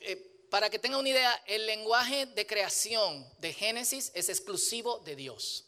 Eh, 0.00 0.16
para 0.50 0.70
que 0.70 0.78
tenga 0.78 0.98
una 0.98 1.08
idea, 1.08 1.42
el 1.46 1.66
lenguaje 1.66 2.26
de 2.26 2.46
creación 2.46 3.28
de 3.38 3.52
Génesis 3.52 4.10
es 4.14 4.28
exclusivo 4.28 4.98
de 5.00 5.14
Dios. 5.14 5.67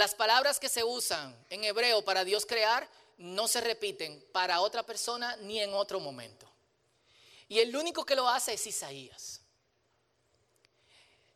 Las 0.00 0.14
palabras 0.14 0.58
que 0.58 0.70
se 0.70 0.82
usan 0.82 1.36
en 1.50 1.62
hebreo 1.62 2.02
para 2.02 2.24
Dios 2.24 2.46
crear 2.46 2.88
no 3.18 3.46
se 3.46 3.60
repiten 3.60 4.26
para 4.32 4.62
otra 4.62 4.82
persona 4.82 5.36
ni 5.42 5.60
en 5.60 5.74
otro 5.74 6.00
momento. 6.00 6.50
Y 7.48 7.58
el 7.58 7.76
único 7.76 8.06
que 8.06 8.16
lo 8.16 8.26
hace 8.26 8.54
es 8.54 8.66
Isaías. 8.66 9.42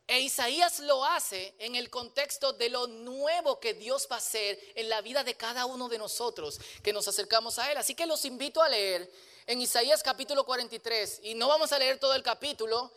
E 0.07 0.19
Isaías 0.19 0.79
lo 0.79 1.05
hace 1.05 1.55
en 1.59 1.75
el 1.75 1.91
contexto 1.91 2.55
de 2.55 2.71
lo 2.71 2.87
nuevo 2.87 3.61
que 3.61 3.75
Dios 3.75 4.09
va 4.11 4.15
a 4.15 4.21
hacer 4.21 4.59
en 4.77 4.89
la 4.89 5.03
vida 5.03 5.23
de 5.25 5.37
cada 5.37 5.67
uno 5.67 5.91
de 5.91 5.99
nosotros 5.99 6.59
que 6.83 6.95
nos 6.95 7.07
acercamos 7.07 7.59
a 7.59 7.71
Él. 7.71 7.77
Así 7.77 7.95
que 7.95 8.07
los 8.07 8.25
invito 8.25 8.63
a 8.63 8.69
leer 8.71 9.13
en 9.47 9.61
Isaías 9.61 10.03
capítulo 10.03 10.47
43. 10.47 11.21
Y 11.25 11.35
no 11.35 11.49
vamos 11.49 11.71
a 11.73 11.79
leer 11.79 11.99
todo 11.99 12.15
el 12.15 12.23
capítulo 12.23 12.91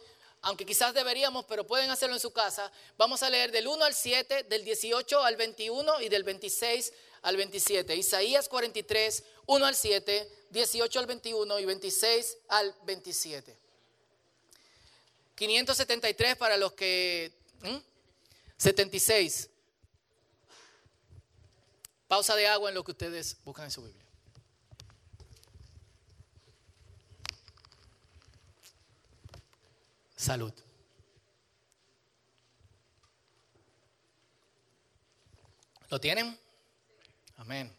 aunque 0.47 0.65
quizás 0.65 0.93
deberíamos, 0.93 1.43
pero 1.43 1.67
pueden 1.67 1.89
hacerlo 1.89 2.15
en 2.15 2.21
su 2.21 2.31
casa, 2.31 2.71
vamos 2.97 3.21
a 3.21 3.29
leer 3.29 3.51
del 3.51 3.67
1 3.67 3.83
al 3.83 3.93
7, 3.93 4.43
del 4.43 4.63
18 4.63 5.21
al 5.21 5.35
21 5.35 5.99
y 5.99 6.07
del 6.07 6.23
26 6.23 6.93
al 7.23 7.35
27. 7.35 7.93
Isaías 7.93 8.47
43, 8.47 9.25
1 9.45 9.65
al 9.65 9.75
7, 9.75 10.31
18 10.51 10.99
al 10.99 11.05
21 11.05 11.59
y 11.59 11.65
26 11.65 12.37
al 12.47 12.73
27. 12.83 13.57
573 15.35 16.37
para 16.37 16.55
los 16.55 16.71
que... 16.71 17.33
76. 18.55 19.49
Pausa 22.07 22.37
de 22.37 22.47
agua 22.47 22.69
en 22.69 22.75
lo 22.75 22.85
que 22.85 22.91
ustedes 22.91 23.35
buscan 23.43 23.65
en 23.65 23.71
su 23.71 23.83
Biblia. 23.83 24.06
Salud. 30.17 30.53
¿Lo 35.89 36.01
tienen? 36.01 36.37
Amén. 37.37 37.73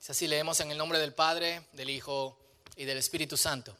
Es 0.00 0.10
así 0.10 0.28
leemos 0.28 0.60
en 0.60 0.70
el 0.70 0.78
nombre 0.78 1.00
del 1.00 1.14
Padre, 1.14 1.66
del 1.72 1.90
Hijo 1.90 2.38
y 2.76 2.84
del 2.84 2.98
Espíritu 2.98 3.36
Santo. 3.36 3.76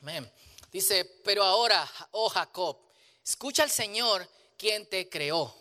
Amén. 0.00 0.30
Dice, 0.70 1.04
pero 1.22 1.44
ahora, 1.44 1.86
oh 2.12 2.30
Jacob, 2.30 2.78
escucha 3.22 3.64
al 3.64 3.70
Señor 3.70 4.26
quien 4.56 4.88
te 4.88 5.10
creó. 5.10 5.54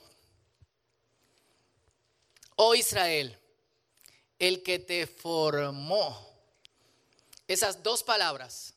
Oh 2.56 2.74
Israel, 2.76 3.38
el 4.40 4.64
que 4.64 4.80
te 4.80 5.08
formó. 5.08 6.30
Esas 7.48 7.84
dos 7.84 8.02
palabras, 8.04 8.76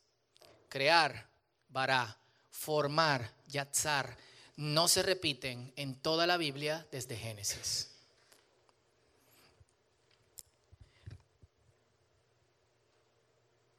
crear, 0.67 1.29
para 1.75 2.17
formar, 2.51 3.33
yatzar, 3.49 4.15
no 4.55 4.87
se 4.87 5.03
repiten 5.03 5.73
en 5.75 5.93
toda 5.93 6.25
la 6.25 6.37
Biblia 6.37 6.87
desde 6.89 7.17
Génesis. 7.17 7.91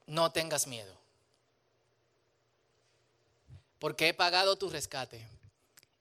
No 0.07 0.31
tengas 0.31 0.67
miedo, 0.67 0.95
porque 3.79 4.09
he 4.09 4.13
pagado 4.13 4.57
tu 4.57 4.69
rescate 4.69 5.27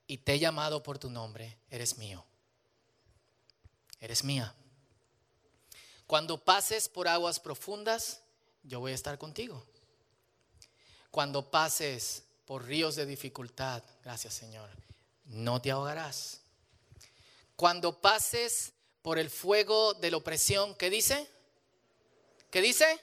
y 0.05 0.17
te 0.17 0.33
he 0.33 0.39
llamado 0.39 0.83
por 0.83 0.99
tu 0.99 1.09
nombre, 1.09 1.57
eres 1.69 1.97
mío, 1.97 2.25
eres 4.01 4.21
mía. 4.25 4.53
Cuando 6.07 6.43
pases 6.43 6.89
por 6.89 7.07
aguas 7.07 7.39
profundas, 7.39 8.19
yo 8.63 8.81
voy 8.81 8.91
a 8.91 8.95
estar 8.95 9.17
contigo. 9.17 9.65
Cuando 11.15 11.49
pases 11.49 12.23
por 12.43 12.65
ríos 12.65 12.97
de 12.97 13.05
dificultad, 13.05 13.81
gracias 14.03 14.33
Señor, 14.33 14.69
no 15.23 15.61
te 15.61 15.71
ahogarás. 15.71 16.41
Cuando 17.55 18.01
pases 18.01 18.73
por 19.01 19.17
el 19.17 19.29
fuego 19.29 19.93
de 19.93 20.11
la 20.11 20.17
opresión, 20.17 20.75
¿qué 20.75 20.89
dice? 20.89 21.25
¿Qué 22.51 22.59
dice? 22.59 22.99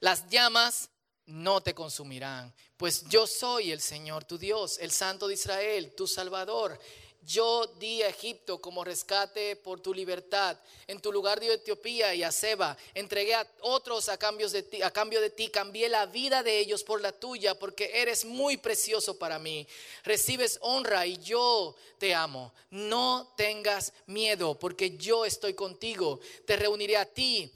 Las 0.00 0.28
llamas 0.28 0.90
no 1.26 1.60
te 1.60 1.72
consumirán, 1.72 2.52
pues 2.76 3.04
yo 3.04 3.28
soy 3.28 3.70
el 3.70 3.80
Señor 3.80 4.24
tu 4.24 4.36
Dios, 4.36 4.78
el 4.80 4.90
Santo 4.90 5.28
de 5.28 5.34
Israel, 5.34 5.94
tu 5.96 6.08
Salvador. 6.08 6.80
Yo 7.22 7.66
di 7.78 8.02
a 8.02 8.08
Egipto 8.08 8.60
como 8.60 8.82
rescate 8.82 9.54
por 9.56 9.80
tu 9.80 9.92
libertad. 9.92 10.56
En 10.86 11.00
tu 11.00 11.12
lugar 11.12 11.38
dio 11.38 11.52
Etiopía 11.52 12.14
y 12.14 12.22
a 12.22 12.32
Seba. 12.32 12.76
Entregué 12.94 13.34
a 13.34 13.46
otros 13.60 14.08
a, 14.08 14.16
de 14.16 14.62
ti, 14.62 14.82
a 14.82 14.90
cambio 14.90 15.20
de 15.20 15.30
ti. 15.30 15.48
Cambié 15.48 15.88
la 15.88 16.06
vida 16.06 16.42
de 16.42 16.58
ellos 16.58 16.82
por 16.82 17.00
la 17.00 17.12
tuya 17.12 17.58
porque 17.58 17.90
eres 17.94 18.24
muy 18.24 18.56
precioso 18.56 19.18
para 19.18 19.38
mí. 19.38 19.66
Recibes 20.02 20.58
honra 20.62 21.06
y 21.06 21.18
yo 21.18 21.76
te 21.98 22.14
amo. 22.14 22.52
No 22.70 23.32
tengas 23.36 23.92
miedo 24.06 24.58
porque 24.58 24.96
yo 24.96 25.24
estoy 25.26 25.52
contigo. 25.52 26.20
Te 26.46 26.56
reuniré 26.56 26.96
a 26.96 27.04
ti 27.04 27.52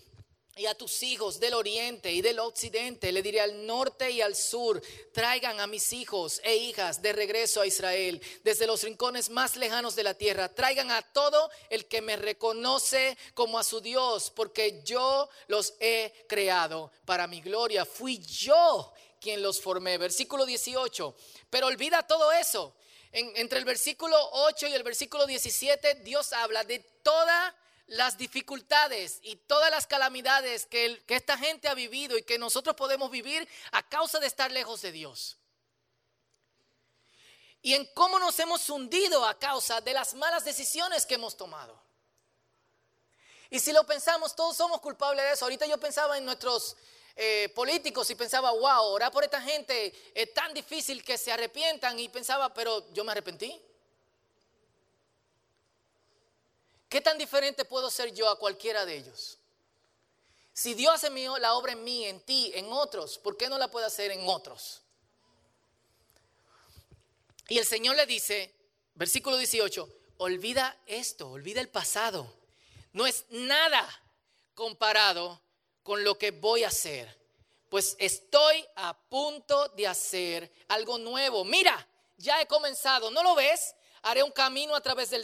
y 0.56 0.66
a 0.66 0.74
tus 0.74 1.02
hijos 1.02 1.40
del 1.40 1.54
oriente 1.54 2.12
y 2.12 2.22
del 2.22 2.38
occidente, 2.38 3.10
le 3.10 3.22
diré 3.22 3.40
al 3.40 3.66
norte 3.66 4.10
y 4.10 4.20
al 4.20 4.36
sur, 4.36 4.80
traigan 5.12 5.58
a 5.60 5.66
mis 5.66 5.92
hijos 5.92 6.40
e 6.44 6.56
hijas 6.56 7.02
de 7.02 7.12
regreso 7.12 7.60
a 7.60 7.66
Israel, 7.66 8.22
desde 8.44 8.66
los 8.66 8.82
rincones 8.82 9.30
más 9.30 9.56
lejanos 9.56 9.96
de 9.96 10.04
la 10.04 10.14
tierra, 10.14 10.48
traigan 10.48 10.90
a 10.90 11.02
todo 11.02 11.50
el 11.70 11.86
que 11.86 12.02
me 12.02 12.16
reconoce 12.16 13.16
como 13.34 13.58
a 13.58 13.64
su 13.64 13.80
Dios, 13.80 14.30
porque 14.30 14.82
yo 14.84 15.28
los 15.48 15.74
he 15.80 16.24
creado 16.28 16.92
para 17.04 17.26
mi 17.26 17.40
gloria, 17.40 17.84
fui 17.84 18.18
yo 18.18 18.92
quien 19.20 19.42
los 19.42 19.60
formé. 19.60 19.96
Versículo 19.96 20.44
18, 20.44 21.16
pero 21.48 21.66
olvida 21.66 22.06
todo 22.06 22.30
eso. 22.32 22.74
entre 23.10 23.60
el 23.60 23.64
versículo 23.64 24.16
8 24.32 24.66
y 24.66 24.72
el 24.74 24.82
versículo 24.82 25.24
17, 25.24 25.94
Dios 26.02 26.32
habla 26.32 26.64
de 26.64 26.80
toda 26.80 27.56
las 27.86 28.16
dificultades 28.16 29.18
y 29.22 29.36
todas 29.36 29.70
las 29.70 29.86
calamidades 29.86 30.66
que, 30.66 31.02
esta 31.08 31.36
gente 31.36 31.68
ha 31.68 31.74
vivido 31.74 32.16
y 32.16 32.22
que 32.22 32.38
nosotros 32.38 32.76
podemos 32.76 33.10
vivir 33.10 33.46
a 33.72 33.82
causa 33.88 34.18
de 34.20 34.26
estar 34.26 34.50
lejos 34.50 34.80
de 34.82 34.92
Dios. 34.92 35.38
Y 37.62 37.74
en 37.74 37.86
cómo 37.94 38.18
nos 38.18 38.38
hemos 38.40 38.68
hundido 38.68 39.24
a 39.24 39.38
causa 39.38 39.80
de 39.80 39.94
las 39.94 40.14
malas 40.14 40.44
decisiones 40.44 41.06
que 41.06 41.14
hemos 41.14 41.36
tomado. 41.36 41.82
Y 43.50 43.58
si 43.58 43.72
lo 43.72 43.84
pensamos, 43.84 44.34
todos 44.34 44.56
somos 44.56 44.80
culpables 44.80 45.24
de 45.24 45.32
eso. 45.32 45.44
Ahorita 45.44 45.66
yo 45.66 45.78
pensaba 45.78 46.18
en 46.18 46.24
nuestros 46.24 46.76
eh, 47.16 47.48
políticos 47.54 48.10
y 48.10 48.16
pensaba, 48.16 48.50
wow, 48.50 48.82
orar 48.86 49.12
por 49.12 49.24
esta 49.24 49.40
gente 49.40 49.94
es 50.14 50.34
tan 50.34 50.52
difícil 50.52 51.04
que 51.04 51.16
se 51.16 51.32
arrepientan. 51.32 51.98
Y 51.98 52.08
pensaba, 52.08 52.52
pero 52.52 52.92
yo 52.92 53.04
me 53.04 53.12
arrepentí. 53.12 53.62
¿Qué 56.94 57.00
tan 57.00 57.18
diferente 57.18 57.64
puedo 57.64 57.90
ser 57.90 58.14
yo 58.14 58.28
a 58.28 58.38
cualquiera 58.38 58.86
de 58.86 58.96
ellos? 58.98 59.36
Si 60.52 60.74
Dios 60.74 60.94
hace 60.94 61.10
la 61.40 61.54
obra 61.54 61.72
en 61.72 61.82
mí, 61.82 62.04
en 62.04 62.20
ti, 62.20 62.52
en 62.54 62.72
otros, 62.72 63.18
¿por 63.18 63.36
qué 63.36 63.48
no 63.48 63.58
la 63.58 63.66
puede 63.66 63.86
hacer 63.86 64.12
en 64.12 64.28
otros? 64.28 64.80
Y 67.48 67.58
el 67.58 67.66
Señor 67.66 67.96
le 67.96 68.06
dice, 68.06 68.54
versículo 68.94 69.36
18, 69.36 69.88
olvida 70.18 70.78
esto, 70.86 71.30
olvida 71.30 71.60
el 71.60 71.68
pasado. 71.68 72.32
No 72.92 73.08
es 73.08 73.24
nada 73.28 73.84
comparado 74.54 75.40
con 75.82 76.04
lo 76.04 76.16
que 76.16 76.30
voy 76.30 76.62
a 76.62 76.68
hacer. 76.68 77.12
Pues 77.70 77.96
estoy 77.98 78.64
a 78.76 78.96
punto 78.96 79.66
de 79.70 79.88
hacer 79.88 80.48
algo 80.68 80.98
nuevo. 80.98 81.44
Mira, 81.44 81.88
ya 82.18 82.40
he 82.40 82.46
comenzado. 82.46 83.10
¿No 83.10 83.24
lo 83.24 83.34
ves? 83.34 83.74
Haré 84.06 84.22
un 84.22 84.32
camino 84.32 84.76
a 84.76 84.82
través 84.82 85.08
del, 85.08 85.22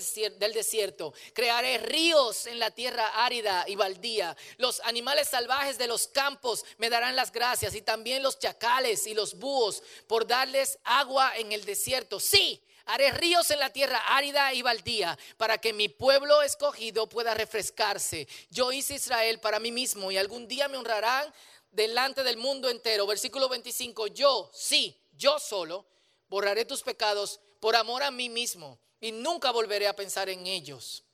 desierto. 0.55 1.13
Crearé 1.35 1.77
ríos 1.77 2.47
en 2.47 2.59
la 2.59 2.71
tierra 2.71 3.25
árida 3.27 3.67
y 3.69 3.77
baldía. 3.77 4.35
Los 4.57 4.81
animales 4.81 5.29
salvajes 5.29 5.77
de 5.77 5.87
los 5.87 6.07
campos 6.09 6.65
me 6.79 6.89
darán 6.89 7.15
las 7.15 7.31
gracias 7.31 7.75
y 7.75 7.83
también 7.83 8.23
los 8.23 8.39
chacales 8.39 9.07
y 9.07 9.13
los 9.13 9.39
búhos 9.39 9.83
por 10.07 10.27
darles 10.27 10.79
agua 10.85 11.37
en 11.37 11.53
el 11.53 11.67
desierto. 11.67 12.19
Sí, 12.19 12.59
haré 12.87 13.11
ríos 13.11 13.51
en 13.51 13.59
la 13.59 13.69
tierra 13.69 13.99
árida 14.17 14.55
y 14.55 14.63
baldía 14.63 15.19
para 15.37 15.59
que 15.59 15.75
mi 15.75 15.91
pueblo 15.91 16.41
escogido 16.41 17.07
pueda 17.07 17.35
refrescarse. 17.35 18.27
Yo 18.49 18.73
hice 18.73 18.95
Israel 18.95 19.41
para 19.41 19.61
mí 19.61 19.73
mismo 19.73 20.11
y 20.11 20.17
algún 20.17 20.49
día 20.49 20.69
me 20.69 20.79
honrarán 20.79 21.31
delante 21.71 22.23
del 22.23 22.39
mundo 22.39 22.71
entero. 22.71 23.07
Versículo 23.07 23.47
25, 23.51 24.07
yo, 24.07 24.51
sí, 24.55 24.99
yo 25.13 25.39
solo, 25.39 25.85
borraré 26.29 26.65
tus 26.65 26.83
pecados 26.83 27.41
por 27.61 27.77
amor 27.77 28.03
a 28.03 28.11
mí 28.11 28.29
mismo 28.29 28.79
y 29.01 29.13
nunca 29.13 29.51
volveré 29.51 29.87
a 29.87 29.95
pensar 29.95 30.29
en 30.29 30.47
ellos. 30.47 31.05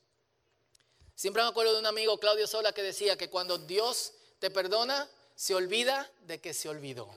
Siempre 1.15 1.43
me 1.43 1.49
acuerdo 1.49 1.75
de 1.75 1.81
un 1.81 1.87
amigo, 1.87 2.19
Claudio 2.19 2.47
Sola, 2.47 2.73
que 2.73 2.83
decía 2.83 3.17
que 3.17 3.31
cuando 3.31 3.59
Dios 3.59 4.13
te 4.39 4.51
perdona, 4.51 5.09
se 5.35 5.55
olvida 5.55 6.11
de 6.23 6.41
que 6.41 6.55
se 6.55 6.69
olvidó. 6.69 7.09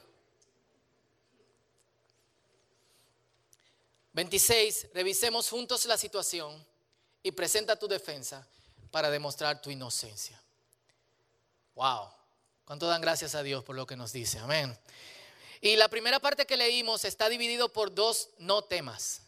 26. 4.13 4.87
Revisemos 4.93 5.49
juntos 5.49 5.85
la 5.85 5.97
situación 5.97 6.65
y 7.23 7.31
presenta 7.31 7.77
tu 7.77 7.87
defensa 7.87 8.45
para 8.91 9.09
demostrar 9.09 9.61
tu 9.61 9.69
inocencia. 9.69 10.41
Wow. 11.75 12.09
¿Cuánto 12.65 12.87
dan 12.87 13.01
gracias 13.01 13.35
a 13.35 13.43
Dios 13.43 13.63
por 13.63 13.75
lo 13.75 13.85
que 13.85 13.95
nos 13.95 14.11
dice? 14.11 14.39
Amén. 14.39 14.77
Y 15.61 15.75
la 15.75 15.89
primera 15.89 16.19
parte 16.19 16.45
que 16.45 16.55
leímos 16.55 17.03
está 17.05 17.27
dividido 17.27 17.71
por 17.71 17.93
dos 17.93 18.29
no 18.37 18.63
temas. 18.63 19.21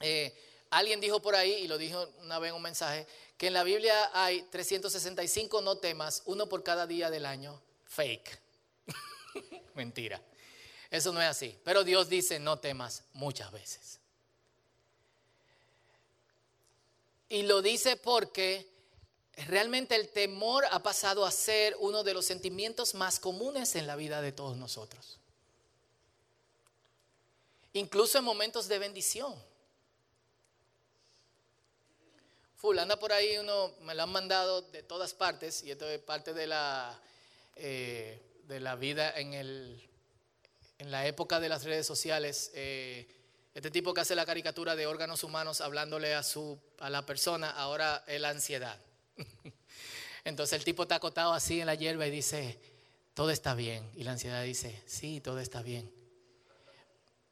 Eh, 0.00 0.34
alguien 0.70 1.00
dijo 1.00 1.22
por 1.22 1.34
ahí, 1.34 1.52
y 1.52 1.68
lo 1.68 1.78
dijo 1.78 2.06
una 2.20 2.38
vez 2.38 2.50
en 2.50 2.56
un 2.56 2.62
mensaje, 2.62 3.06
que 3.38 3.46
en 3.48 3.54
la 3.54 3.64
Biblia 3.64 4.10
hay 4.12 4.42
365 4.42 5.62
no 5.62 5.78
temas, 5.78 6.22
uno 6.26 6.48
por 6.48 6.62
cada 6.62 6.86
día 6.86 7.10
del 7.10 7.24
año. 7.24 7.60
Fake. 7.86 8.38
Mentira. 9.74 10.20
Eso 10.90 11.12
no 11.12 11.20
es 11.20 11.28
así. 11.28 11.58
Pero 11.64 11.84
Dios 11.84 12.08
dice 12.08 12.38
no 12.38 12.58
temas 12.58 13.04
muchas 13.14 13.50
veces. 13.52 14.00
Y 17.28 17.42
lo 17.42 17.60
dice 17.60 17.96
porque 17.96 18.75
realmente 19.44 19.94
el 19.94 20.08
temor 20.08 20.64
ha 20.70 20.82
pasado 20.82 21.26
a 21.26 21.30
ser 21.30 21.76
uno 21.78 22.02
de 22.02 22.14
los 22.14 22.24
sentimientos 22.24 22.94
más 22.94 23.20
comunes 23.20 23.76
en 23.76 23.86
la 23.86 23.96
vida 23.96 24.22
de 24.22 24.32
todos 24.32 24.56
nosotros. 24.56 25.18
Incluso 27.74 28.18
en 28.18 28.24
momentos 28.24 28.68
de 28.68 28.78
bendición. 28.78 29.34
Full, 32.56 32.78
anda 32.78 32.98
por 32.98 33.12
ahí 33.12 33.36
uno, 33.36 33.74
me 33.82 33.94
lo 33.94 34.04
han 34.04 34.10
mandado 34.10 34.62
de 34.62 34.82
todas 34.82 35.12
partes 35.12 35.62
y 35.62 35.70
esto 35.70 35.86
es 35.86 36.00
parte 36.00 36.32
de 36.32 36.46
la, 36.46 36.98
eh, 37.56 38.18
de 38.44 38.60
la 38.60 38.76
vida 38.76 39.12
en, 39.14 39.34
el, 39.34 39.86
en 40.78 40.90
la 40.90 41.06
época 41.06 41.38
de 41.38 41.50
las 41.50 41.64
redes 41.64 41.86
sociales. 41.86 42.50
Eh, 42.54 43.06
este 43.52 43.70
tipo 43.70 43.92
que 43.92 44.00
hace 44.00 44.14
la 44.14 44.24
caricatura 44.24 44.74
de 44.74 44.86
órganos 44.86 45.22
humanos 45.22 45.60
hablándole 45.60 46.14
a, 46.14 46.22
su, 46.22 46.58
a 46.78 46.88
la 46.88 47.04
persona, 47.04 47.50
ahora 47.50 48.02
es 48.06 48.20
la 48.20 48.30
ansiedad. 48.30 48.78
Entonces 50.24 50.58
el 50.58 50.64
tipo 50.64 50.82
está 50.82 50.96
acotado 50.96 51.32
así 51.32 51.60
en 51.60 51.66
la 51.66 51.74
hierba 51.74 52.06
y 52.06 52.10
dice, 52.10 52.58
todo 53.14 53.30
está 53.30 53.54
bien. 53.54 53.88
Y 53.94 54.04
la 54.04 54.12
ansiedad 54.12 54.42
dice, 54.42 54.82
sí, 54.86 55.20
todo 55.20 55.40
está 55.40 55.62
bien. 55.62 55.90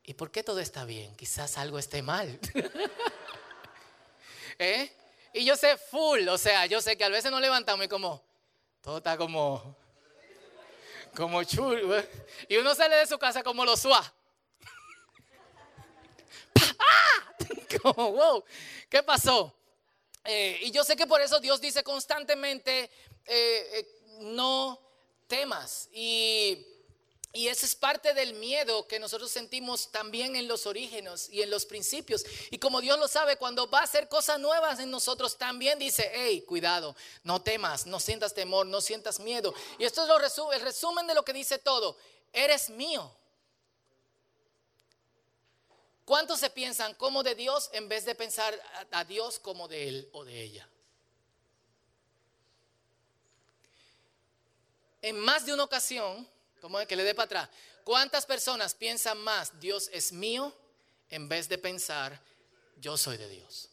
¿Y 0.04 0.14
por 0.14 0.30
qué 0.30 0.42
todo 0.42 0.60
está 0.60 0.84
bien? 0.84 1.14
Quizás 1.16 1.58
algo 1.58 1.78
esté 1.78 2.02
mal. 2.02 2.38
¿Eh? 4.58 4.92
Y 5.32 5.44
yo 5.44 5.56
sé 5.56 5.76
full, 5.76 6.28
o 6.28 6.38
sea, 6.38 6.66
yo 6.66 6.80
sé 6.80 6.96
que 6.96 7.04
a 7.04 7.08
veces 7.08 7.30
nos 7.30 7.40
levantamos 7.40 7.84
y 7.84 7.88
como, 7.88 8.22
todo 8.80 8.98
está 8.98 9.16
como, 9.16 9.76
como 11.16 11.42
chulo. 11.42 11.96
Y 12.48 12.56
uno 12.56 12.74
sale 12.74 12.96
de 12.96 13.06
su 13.06 13.18
casa 13.18 13.42
como 13.42 13.64
lo 13.64 13.76
suá. 13.76 14.14
¡Ah! 16.78 17.34
Como, 17.82 18.12
wow, 18.12 18.44
¿qué 18.88 19.02
pasó? 19.02 19.52
Eh, 20.24 20.58
y 20.62 20.70
yo 20.70 20.84
sé 20.84 20.96
que 20.96 21.06
por 21.06 21.20
eso 21.20 21.38
Dios 21.40 21.60
dice 21.60 21.82
constantemente, 21.82 22.90
eh, 23.26 23.70
eh, 23.72 23.86
no 24.20 24.80
temas. 25.26 25.88
Y, 25.92 26.66
y 27.32 27.48
ese 27.48 27.66
es 27.66 27.74
parte 27.74 28.14
del 28.14 28.34
miedo 28.34 28.86
que 28.86 28.98
nosotros 28.98 29.30
sentimos 29.30 29.90
también 29.90 30.36
en 30.36 30.46
los 30.46 30.66
orígenes 30.66 31.28
y 31.30 31.42
en 31.42 31.50
los 31.50 31.66
principios. 31.66 32.24
Y 32.50 32.58
como 32.58 32.80
Dios 32.80 32.98
lo 32.98 33.08
sabe, 33.08 33.36
cuando 33.36 33.68
va 33.68 33.80
a 33.80 33.84
hacer 33.84 34.08
cosas 34.08 34.38
nuevas 34.38 34.78
en 34.78 34.90
nosotros, 34.90 35.36
también 35.36 35.78
dice, 35.78 36.10
hey, 36.14 36.44
cuidado, 36.46 36.94
no 37.24 37.42
temas, 37.42 37.86
no 37.86 37.98
sientas 37.98 38.34
temor, 38.34 38.66
no 38.66 38.80
sientas 38.80 39.18
miedo. 39.18 39.52
Y 39.78 39.84
esto 39.84 40.02
es 40.02 40.08
lo 40.08 40.52
el 40.52 40.60
resumen 40.60 41.06
de 41.06 41.14
lo 41.14 41.24
que 41.24 41.32
dice 41.32 41.58
todo. 41.58 41.98
Eres 42.32 42.70
mío. 42.70 43.12
¿Cuántos 46.04 46.40
se 46.40 46.50
piensan 46.50 46.94
como 46.94 47.22
de 47.22 47.34
Dios 47.34 47.70
en 47.72 47.88
vez 47.88 48.04
de 48.04 48.14
pensar 48.14 48.54
a 48.90 49.04
Dios 49.04 49.38
como 49.38 49.68
de 49.68 49.88
él 49.88 50.08
o 50.12 50.24
de 50.24 50.42
ella? 50.42 50.68
En 55.00 55.18
más 55.18 55.46
de 55.46 55.54
una 55.54 55.64
ocasión, 55.64 56.28
como 56.60 56.78
que 56.86 56.96
le 56.96 57.04
dé 57.04 57.14
para 57.14 57.24
atrás, 57.24 57.48
¿cuántas 57.84 58.26
personas 58.26 58.74
piensan 58.74 59.18
más 59.18 59.58
Dios 59.60 59.88
es 59.92 60.12
mío 60.12 60.54
en 61.10 61.28
vez 61.28 61.48
de 61.48 61.58
pensar 61.58 62.20
yo 62.76 62.96
soy 62.96 63.16
de 63.16 63.28
Dios? 63.28 63.70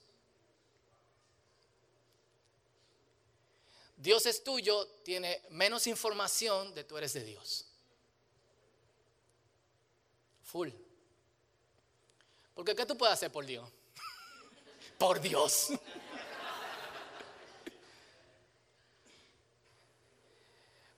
Dios 3.98 4.26
es 4.26 4.44
tuyo, 4.44 4.88
tiene 5.04 5.41
menos 5.50 5.86
información 5.86 6.74
de 6.74 6.84
tú 6.84 6.98
eres 6.98 7.13
de 7.13 7.24
Dios. 7.24 7.65
Full. 10.44 10.70
Porque 12.62 12.76
¿qué 12.76 12.86
tú 12.86 12.95
puedes 12.95 13.13
hacer 13.13 13.32
por 13.32 13.43
Dios? 13.43 13.67
por 15.00 15.19
Dios. 15.19 15.69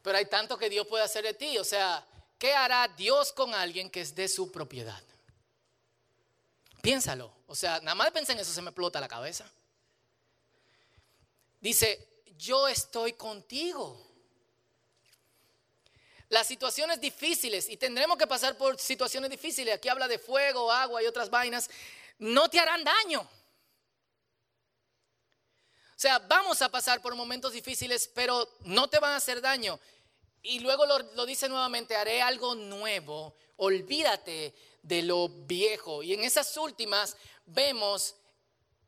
Pero 0.02 0.18
hay 0.18 0.26
tanto 0.26 0.58
que 0.58 0.70
Dios 0.70 0.86
puede 0.86 1.06
hacer 1.06 1.24
de 1.24 1.34
ti. 1.34 1.58
O 1.58 1.64
sea, 1.64 2.06
¿qué 2.38 2.54
hará 2.54 2.90
Dios 2.90 3.32
con 3.32 3.56
alguien 3.56 3.90
que 3.90 4.02
es 4.02 4.14
de 4.14 4.28
su 4.28 4.52
propiedad? 4.52 5.02
Piénsalo. 6.82 7.34
O 7.48 7.56
sea, 7.56 7.80
nada 7.80 7.96
más 7.96 8.12
pensar 8.12 8.36
en 8.36 8.42
eso 8.42 8.52
se 8.52 8.62
me 8.62 8.72
explota 8.72 9.00
la 9.00 9.08
cabeza. 9.08 9.50
Dice, 11.62 12.26
yo 12.38 12.68
estoy 12.68 13.14
contigo 13.14 14.06
las 16.34 16.48
situaciones 16.48 17.00
difíciles, 17.00 17.70
y 17.70 17.78
tendremos 17.78 18.18
que 18.18 18.26
pasar 18.26 18.58
por 18.58 18.80
situaciones 18.80 19.30
difíciles, 19.30 19.76
aquí 19.76 19.88
habla 19.88 20.08
de 20.08 20.18
fuego, 20.18 20.72
agua 20.72 21.04
y 21.04 21.06
otras 21.06 21.30
vainas, 21.30 21.70
no 22.18 22.50
te 22.50 22.60
harán 22.60 22.84
daño. 22.84 23.22
O 23.22 23.30
sea, 25.96 26.18
vamos 26.18 26.64
a 26.64 26.70
pasar 26.70 27.04
por 27.04 27.14
momentos 27.16 27.54
difíciles, 27.54 28.10
pero 28.16 28.50
no 28.62 28.90
te 28.90 28.98
van 28.98 29.12
a 29.12 29.18
hacer 29.18 29.42
daño. 29.42 29.80
Y 30.42 30.58
luego 30.60 30.88
lo, 30.88 30.98
lo, 31.14 31.28
dice 31.28 31.48
nuevamente, 31.48 31.96
haré 31.96 32.24
algo 32.24 32.56
nuevo, 32.56 33.36
olvídate 33.58 34.56
de 34.82 35.04
lo 35.04 35.30
viejo. 35.30 36.02
Y 36.02 36.14
en 36.14 36.24
esas 36.24 36.58
últimas 36.58 37.16
vemos 37.46 38.16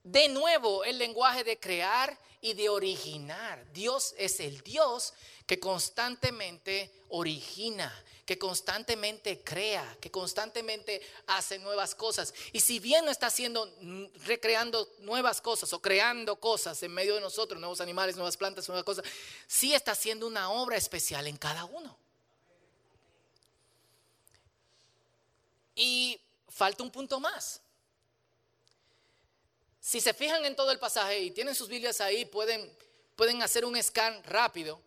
de 0.01 0.29
nuevo 0.29 0.83
el 0.83 0.97
lenguaje 0.97 1.43
de 1.43 1.59
crear 1.59 2.19
y 2.41 2.55
de 2.55 2.69
originar. 2.69 3.71
Dios 3.71 4.15
es 4.17 4.39
el 4.39 4.61
Dios 4.61 5.13
que 5.45 5.59
constantemente 5.59 6.91
origina, 7.09 7.93
que 8.25 8.39
constantemente 8.39 9.41
crea, 9.41 9.97
que 10.01 10.09
constantemente 10.09 11.01
hace 11.27 11.59
nuevas 11.59 11.93
cosas. 11.93 12.33
Y 12.51 12.59
si 12.59 12.79
bien 12.79 13.05
no 13.05 13.11
está 13.11 13.27
haciendo, 13.27 13.71
mm, 13.79 14.05
recreando 14.25 14.89
nuevas 14.99 15.41
cosas 15.41 15.71
o 15.73 15.81
creando 15.81 16.37
cosas 16.37 16.81
en 16.83 16.91
medio 16.93 17.15
de 17.15 17.21
nosotros, 17.21 17.59
nuevos 17.59 17.81
animales, 17.81 18.15
nuevas 18.15 18.37
plantas, 18.37 18.67
nuevas 18.67 18.83
cosas, 18.83 19.05
sí 19.47 19.73
está 19.73 19.91
haciendo 19.91 20.25
una 20.25 20.51
obra 20.51 20.77
especial 20.77 21.27
en 21.27 21.37
cada 21.37 21.65
uno. 21.65 21.95
Y 25.75 26.19
falta 26.49 26.83
un 26.83 26.91
punto 26.91 27.19
más. 27.19 27.61
Si 29.79 30.01
se 30.01 30.13
fijan 30.13 30.43
en 30.45 30.55
todo 30.55 30.71
el 30.71 30.79
pasaje 30.79 31.19
y 31.19 31.31
tienen 31.31 31.53
sus 31.53 31.67
Biblias 31.67 32.01
ahí, 32.01 32.25
pueden 32.25 32.75
pueden 33.15 33.41
hacer 33.41 33.65
un 33.65 33.81
scan 33.81 34.23
rápido. 34.23 34.79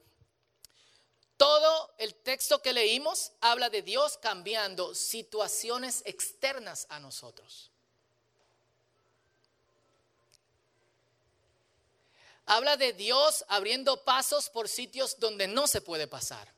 Todo 1.38 1.94
el 1.98 2.16
texto 2.16 2.60
que 2.60 2.72
leímos 2.72 3.30
habla 3.40 3.70
de 3.70 3.82
Dios 3.82 4.18
cambiando 4.18 4.92
situaciones 4.94 6.02
externas 6.04 6.86
a 6.90 6.98
nosotros. 6.98 7.70
Habla 12.44 12.76
de 12.76 12.92
Dios 12.92 13.44
abriendo 13.46 14.02
pasos 14.04 14.50
por 14.50 14.68
sitios 14.68 15.20
donde 15.20 15.46
no 15.46 15.68
se 15.68 15.80
puede 15.80 16.08
pasar. 16.08 16.52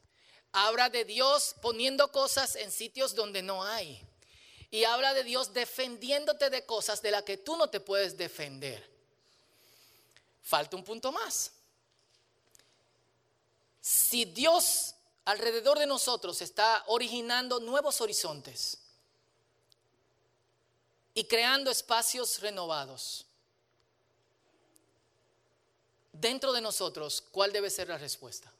Habla 0.53 0.89
de 0.89 1.05
Dios 1.05 1.57
poniendo 1.61 2.11
cosas 2.11 2.57
en 2.57 2.73
sitios 2.73 3.15
donde 3.15 3.43
no 3.43 3.63
hay. 3.63 4.03
Y 4.71 4.85
habla 4.85 5.13
de 5.13 5.25
Dios 5.25 5.53
defendiéndote 5.53 6.49
de 6.49 6.65
cosas 6.65 7.03
de 7.03 7.11
las 7.11 7.25
que 7.25 7.37
tú 7.37 7.57
no 7.59 7.69
te 7.69 7.81
puedes 7.81 8.17
defender. 8.17 8.89
Falta 10.43 10.75
un 10.75 10.85
punto 10.85 11.13
más. 11.13 11.53
Si 13.81 14.25
Dios 14.27 14.95
alrededor 15.25 15.79
de 15.79 15.87
nosotros 15.87 16.43
está 16.43 16.85
originando 16.87 17.61
nuevos 17.61 18.01
horizontes 18.01 18.79
y 21.15 21.25
creando 21.25 21.71
espacios 21.71 22.41
renovados, 22.41 23.27
dentro 26.13 26.53
de 26.53 26.61
nosotros, 26.61 27.23
¿cuál 27.31 27.53
debe 27.53 27.71
ser 27.71 27.89
la 27.89 27.99
respuesta? 27.99 28.53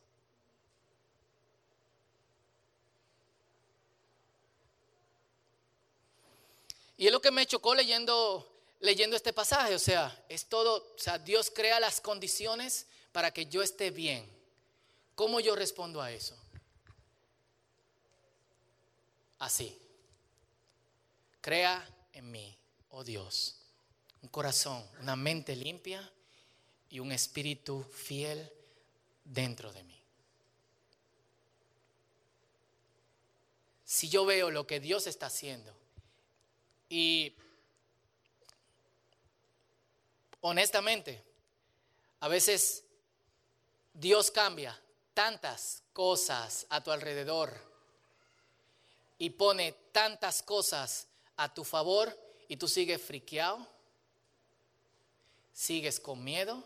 Y 6.97 7.07
es 7.07 7.13
lo 7.13 7.23
que 7.23 7.31
me 7.31 7.47
chocó 7.47 7.75
leyendo, 7.75 8.47
leyendo 8.81 9.17
este 9.17 9.33
pasaje. 9.33 9.75
O 9.75 9.79
sea, 9.79 10.23
es 10.29 10.47
todo, 10.47 10.93
o 10.95 10.99
sea, 10.99 11.19
Dios 11.19 11.51
crea 11.51 11.81
las 11.81 11.99
condiciones 12.01 12.87
para 13.11 13.33
que 13.33 13.47
yo 13.47 13.63
esté 13.63 13.91
bien. 13.91 14.40
¿Cómo 15.21 15.39
yo 15.39 15.55
respondo 15.55 16.01
a 16.01 16.11
eso? 16.11 16.35
Así. 19.39 19.79
Crea 21.43 21.87
en 22.15 22.31
mí, 22.31 22.57
oh 22.89 23.05
Dios, 23.05 23.61
un 24.23 24.31
corazón, 24.31 24.83
una 24.99 25.17
mente 25.17 25.55
limpia 25.55 26.11
y 26.89 27.01
un 27.01 27.13
espíritu 27.13 27.83
fiel 27.83 28.51
dentro 29.23 29.71
de 29.75 29.83
mí. 29.85 30.03
Si 33.85 34.09
yo 34.09 34.25
veo 34.25 34.51
lo 34.51 34.67
que 34.67 34.81
Dios 34.81 35.07
está 35.07 35.27
haciendo 35.27 35.77
y 36.89 37.37
honestamente, 40.41 41.23
a 42.21 42.29
veces 42.29 42.85
Dios 43.93 44.31
cambia 44.31 44.81
tantas 45.15 45.83
cosas 45.93 46.67
a 46.69 46.83
tu 46.83 46.91
alrededor 46.91 47.53
y 49.19 49.31
pone 49.31 49.73
tantas 49.93 50.43
cosas 50.43 51.07
a 51.37 51.53
tu 51.53 51.65
favor 51.65 52.17
y 52.49 52.57
tú 52.57 52.67
sigues 52.67 53.01
friqueado, 53.03 53.67
sigues 55.53 56.01
con 56.01 56.23
miedo 56.25 56.65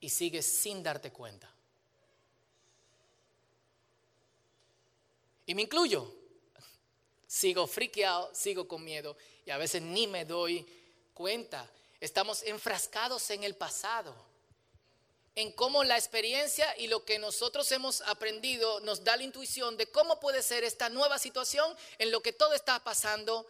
y 0.00 0.08
sigues 0.08 0.46
sin 0.46 0.82
darte 0.82 1.12
cuenta. 1.12 1.52
Y 5.46 5.54
me 5.54 5.62
incluyo. 5.62 6.14
Sigo 7.26 7.66
friqueado, 7.66 8.34
sigo 8.34 8.66
con 8.66 8.84
miedo 8.84 9.16
y 9.44 9.50
a 9.50 9.58
veces 9.58 9.82
ni 9.82 10.06
me 10.06 10.24
doy 10.24 10.66
cuenta. 11.14 11.70
Estamos 12.00 12.42
enfrascados 12.42 13.30
en 13.30 13.44
el 13.44 13.54
pasado, 13.54 14.14
en 15.38 15.52
cómo 15.52 15.84
la 15.84 15.96
experiencia 15.96 16.76
y 16.78 16.88
lo 16.88 17.04
que 17.04 17.16
nosotros 17.20 17.70
hemos 17.70 18.00
aprendido 18.00 18.80
nos 18.80 19.04
da 19.04 19.16
la 19.16 19.22
intuición 19.22 19.76
de 19.76 19.86
cómo 19.86 20.18
puede 20.18 20.42
ser 20.42 20.64
esta 20.64 20.88
nueva 20.88 21.16
situación 21.16 21.76
en 21.98 22.10
lo 22.10 22.20
que 22.20 22.32
todo 22.32 22.54
está 22.54 22.82
pasando 22.82 23.46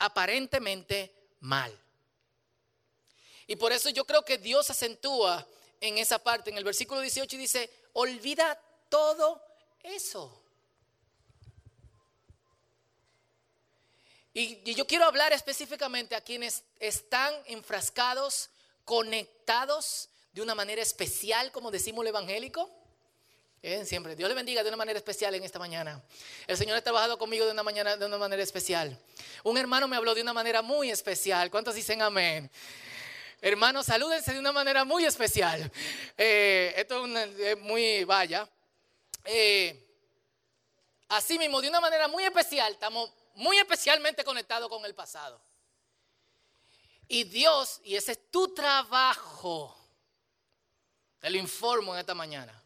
aparentemente 0.00 1.12
mal. 1.38 1.72
Y 3.46 3.54
por 3.54 3.70
eso 3.70 3.88
yo 3.90 4.04
creo 4.04 4.24
que 4.24 4.38
Dios 4.38 4.68
acentúa 4.68 5.46
en 5.80 5.96
esa 5.96 6.18
parte, 6.18 6.50
en 6.50 6.58
el 6.58 6.64
versículo 6.64 7.00
18 7.00 7.36
dice, 7.36 7.70
olvida 7.92 8.60
todo 8.88 9.40
eso. 9.84 10.42
Y, 14.34 14.74
yo 14.74 14.88
quiero 14.88 15.04
hablar 15.04 15.32
específicamente 15.32 16.16
a 16.16 16.20
quienes 16.20 16.64
están 16.80 17.32
enfrascados, 17.46 18.50
conectados 18.84 20.08
de 20.36 20.42
una 20.42 20.54
manera 20.54 20.82
especial, 20.82 21.50
como 21.50 21.70
decimos 21.70 22.02
el 22.02 22.08
evangélico. 22.08 22.70
¿Eh? 23.62 23.86
Siempre. 23.86 24.14
Dios 24.14 24.28
le 24.28 24.34
bendiga 24.34 24.62
de 24.62 24.68
una 24.68 24.76
manera 24.76 24.98
especial 24.98 25.34
en 25.34 25.42
esta 25.42 25.58
mañana. 25.58 26.04
El 26.46 26.58
Señor 26.58 26.76
ha 26.76 26.82
trabajado 26.82 27.16
conmigo 27.16 27.46
de 27.46 27.52
una, 27.52 27.62
mañana, 27.62 27.96
de 27.96 28.04
una 28.04 28.18
manera 28.18 28.42
especial. 28.42 29.00
Un 29.44 29.56
hermano 29.56 29.88
me 29.88 29.96
habló 29.96 30.14
de 30.14 30.20
una 30.20 30.34
manera 30.34 30.60
muy 30.60 30.90
especial. 30.90 31.50
¿Cuántos 31.50 31.74
dicen 31.74 32.02
amén? 32.02 32.50
Hermanos, 33.40 33.86
salúdense 33.86 34.34
de 34.34 34.38
una 34.38 34.52
manera 34.52 34.84
muy 34.84 35.06
especial. 35.06 35.72
Eh, 36.18 36.74
esto 36.76 37.06
es 37.06 37.58
muy 37.58 38.04
vaya. 38.04 38.46
Eh, 39.24 39.88
así 41.08 41.38
mismo, 41.38 41.62
de 41.62 41.70
una 41.70 41.80
manera 41.80 42.08
muy 42.08 42.24
especial, 42.24 42.74
estamos 42.74 43.10
muy 43.36 43.56
especialmente 43.56 44.22
conectados 44.22 44.68
con 44.68 44.84
el 44.84 44.94
pasado. 44.94 45.40
Y 47.08 47.24
Dios, 47.24 47.80
y 47.84 47.96
ese 47.96 48.12
es 48.12 48.30
tu 48.30 48.52
trabajo, 48.52 49.85
te 51.20 51.30
lo 51.30 51.36
informo 51.38 51.94
en 51.94 52.00
esta 52.00 52.14
mañana. 52.14 52.62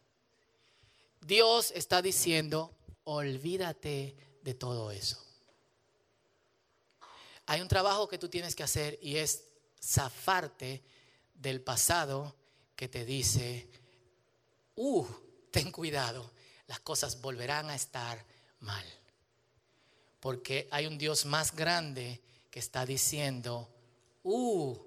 Dios 1.20 1.72
está 1.74 2.00
diciendo, 2.00 2.74
olvídate 3.04 4.16
de 4.42 4.54
todo 4.54 4.90
eso. 4.90 5.18
Hay 7.46 7.60
un 7.60 7.68
trabajo 7.68 8.08
que 8.08 8.18
tú 8.18 8.28
tienes 8.28 8.54
que 8.54 8.62
hacer 8.62 8.98
y 9.02 9.16
es 9.16 9.44
zafarte 9.82 10.82
del 11.34 11.60
pasado 11.60 12.36
que 12.76 12.88
te 12.88 13.04
dice, 13.04 13.68
uh, 14.76 15.06
ten 15.50 15.70
cuidado, 15.72 16.30
las 16.66 16.80
cosas 16.80 17.20
volverán 17.20 17.68
a 17.70 17.74
estar 17.74 18.24
mal. 18.60 18.84
Porque 20.20 20.68
hay 20.70 20.86
un 20.86 20.96
Dios 20.96 21.24
más 21.24 21.54
grande 21.54 22.20
que 22.50 22.60
está 22.60 22.86
diciendo, 22.86 23.68
uh, 24.22 24.78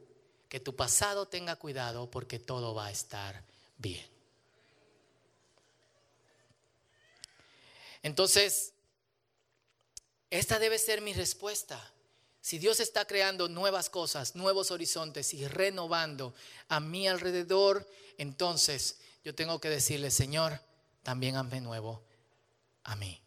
que 0.47 0.60
tu 0.60 0.76
pasado 0.76 1.28
tenga 1.28 1.56
cuidado 1.56 2.10
porque 2.10 2.39
todo 2.39 2.73
va 2.73 2.88
a 2.88 2.91
estar 2.91 3.43
bien. 3.83 4.07
Entonces, 8.01 8.73
esta 10.31 10.57
debe 10.57 10.79
ser 10.79 11.01
mi 11.01 11.13
respuesta. 11.13 11.79
Si 12.41 12.57
Dios 12.57 12.79
está 12.79 13.05
creando 13.05 13.47
nuevas 13.47 13.89
cosas, 13.89 14.35
nuevos 14.35 14.71
horizontes 14.71 15.33
y 15.33 15.47
renovando 15.47 16.33
a 16.67 16.79
mi 16.79 17.07
alrededor, 17.07 17.87
entonces 18.17 18.99
yo 19.23 19.35
tengo 19.35 19.59
que 19.59 19.69
decirle, 19.69 20.11
Señor, 20.11 20.59
también 21.03 21.35
hazme 21.35 21.61
nuevo 21.61 22.01
a 22.83 22.95
mí. 22.95 23.21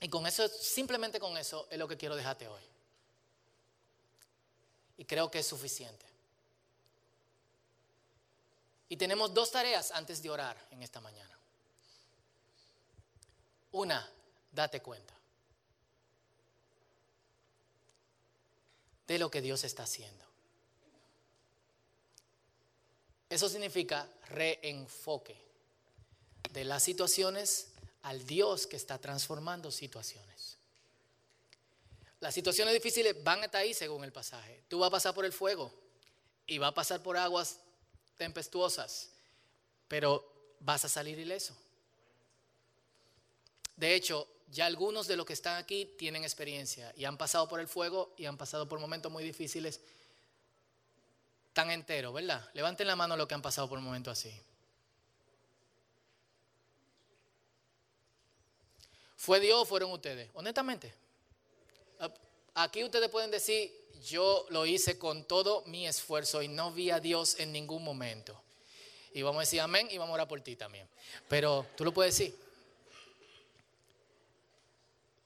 Y 0.00 0.08
con 0.08 0.26
eso, 0.26 0.48
simplemente 0.48 1.20
con 1.20 1.36
eso, 1.36 1.66
es 1.70 1.78
lo 1.78 1.86
que 1.86 1.96
quiero 1.96 2.16
dejarte 2.16 2.48
hoy. 2.48 2.69
Y 5.00 5.06
creo 5.06 5.30
que 5.30 5.38
es 5.38 5.46
suficiente. 5.46 6.04
Y 8.90 8.98
tenemos 8.98 9.32
dos 9.32 9.50
tareas 9.50 9.92
antes 9.92 10.22
de 10.22 10.28
orar 10.28 10.62
en 10.70 10.82
esta 10.82 11.00
mañana. 11.00 11.38
Una, 13.72 14.06
date 14.52 14.82
cuenta 14.82 15.14
de 19.06 19.18
lo 19.18 19.30
que 19.30 19.40
Dios 19.40 19.64
está 19.64 19.84
haciendo. 19.84 20.22
Eso 23.30 23.48
significa 23.48 24.06
reenfoque 24.28 25.34
de 26.50 26.64
las 26.64 26.82
situaciones 26.82 27.68
al 28.02 28.26
Dios 28.26 28.66
que 28.66 28.76
está 28.76 28.98
transformando 28.98 29.70
situaciones. 29.70 30.39
Las 32.20 32.34
situaciones 32.34 32.74
difíciles 32.74 33.16
van 33.24 33.40
a 33.40 33.46
estar 33.46 33.62
ahí 33.62 33.72
según 33.72 34.04
el 34.04 34.12
pasaje. 34.12 34.62
Tú 34.68 34.78
vas 34.78 34.88
a 34.88 34.90
pasar 34.90 35.14
por 35.14 35.24
el 35.24 35.32
fuego 35.32 35.72
y 36.46 36.58
vas 36.58 36.70
a 36.70 36.74
pasar 36.74 37.02
por 37.02 37.16
aguas 37.16 37.58
tempestuosas, 38.18 39.08
pero 39.88 40.30
vas 40.60 40.84
a 40.84 40.88
salir 40.88 41.18
ileso. 41.18 41.56
De 43.74 43.94
hecho, 43.94 44.28
ya 44.48 44.66
algunos 44.66 45.06
de 45.06 45.16
los 45.16 45.24
que 45.24 45.32
están 45.32 45.56
aquí 45.56 45.86
tienen 45.96 46.22
experiencia 46.22 46.92
y 46.94 47.06
han 47.06 47.16
pasado 47.16 47.48
por 47.48 47.58
el 47.60 47.68
fuego 47.68 48.14
y 48.18 48.26
han 48.26 48.36
pasado 48.36 48.68
por 48.68 48.78
momentos 48.78 49.10
muy 49.10 49.24
difíciles 49.24 49.80
tan 51.54 51.70
enteros, 51.70 52.12
¿verdad? 52.12 52.48
Levanten 52.52 52.86
la 52.86 52.96
mano 52.96 53.16
los 53.16 53.26
que 53.26 53.34
han 53.34 53.42
pasado 53.42 53.66
por 53.68 53.78
un 53.78 53.84
momento 53.84 54.10
así. 54.10 54.30
¿Fue 59.16 59.40
Dios 59.40 59.62
o 59.62 59.64
fueron 59.64 59.90
ustedes? 59.92 60.28
Honestamente. 60.34 60.92
Aquí 62.54 62.82
ustedes 62.82 63.08
pueden 63.08 63.30
decir, 63.30 63.72
yo 64.02 64.46
lo 64.50 64.66
hice 64.66 64.98
con 64.98 65.24
todo 65.24 65.62
mi 65.66 65.86
esfuerzo 65.86 66.42
y 66.42 66.48
no 66.48 66.72
vi 66.72 66.90
a 66.90 67.00
Dios 67.00 67.38
en 67.38 67.52
ningún 67.52 67.84
momento. 67.84 68.40
Y 69.12 69.22
vamos 69.22 69.38
a 69.38 69.40
decir 69.40 69.60
amén 69.60 69.88
y 69.90 69.98
vamos 69.98 70.12
a 70.12 70.14
orar 70.14 70.28
por 70.28 70.40
ti 70.40 70.56
también. 70.56 70.88
Pero 71.28 71.66
tú 71.76 71.84
lo 71.84 71.92
puedes 71.92 72.16
decir. 72.16 72.36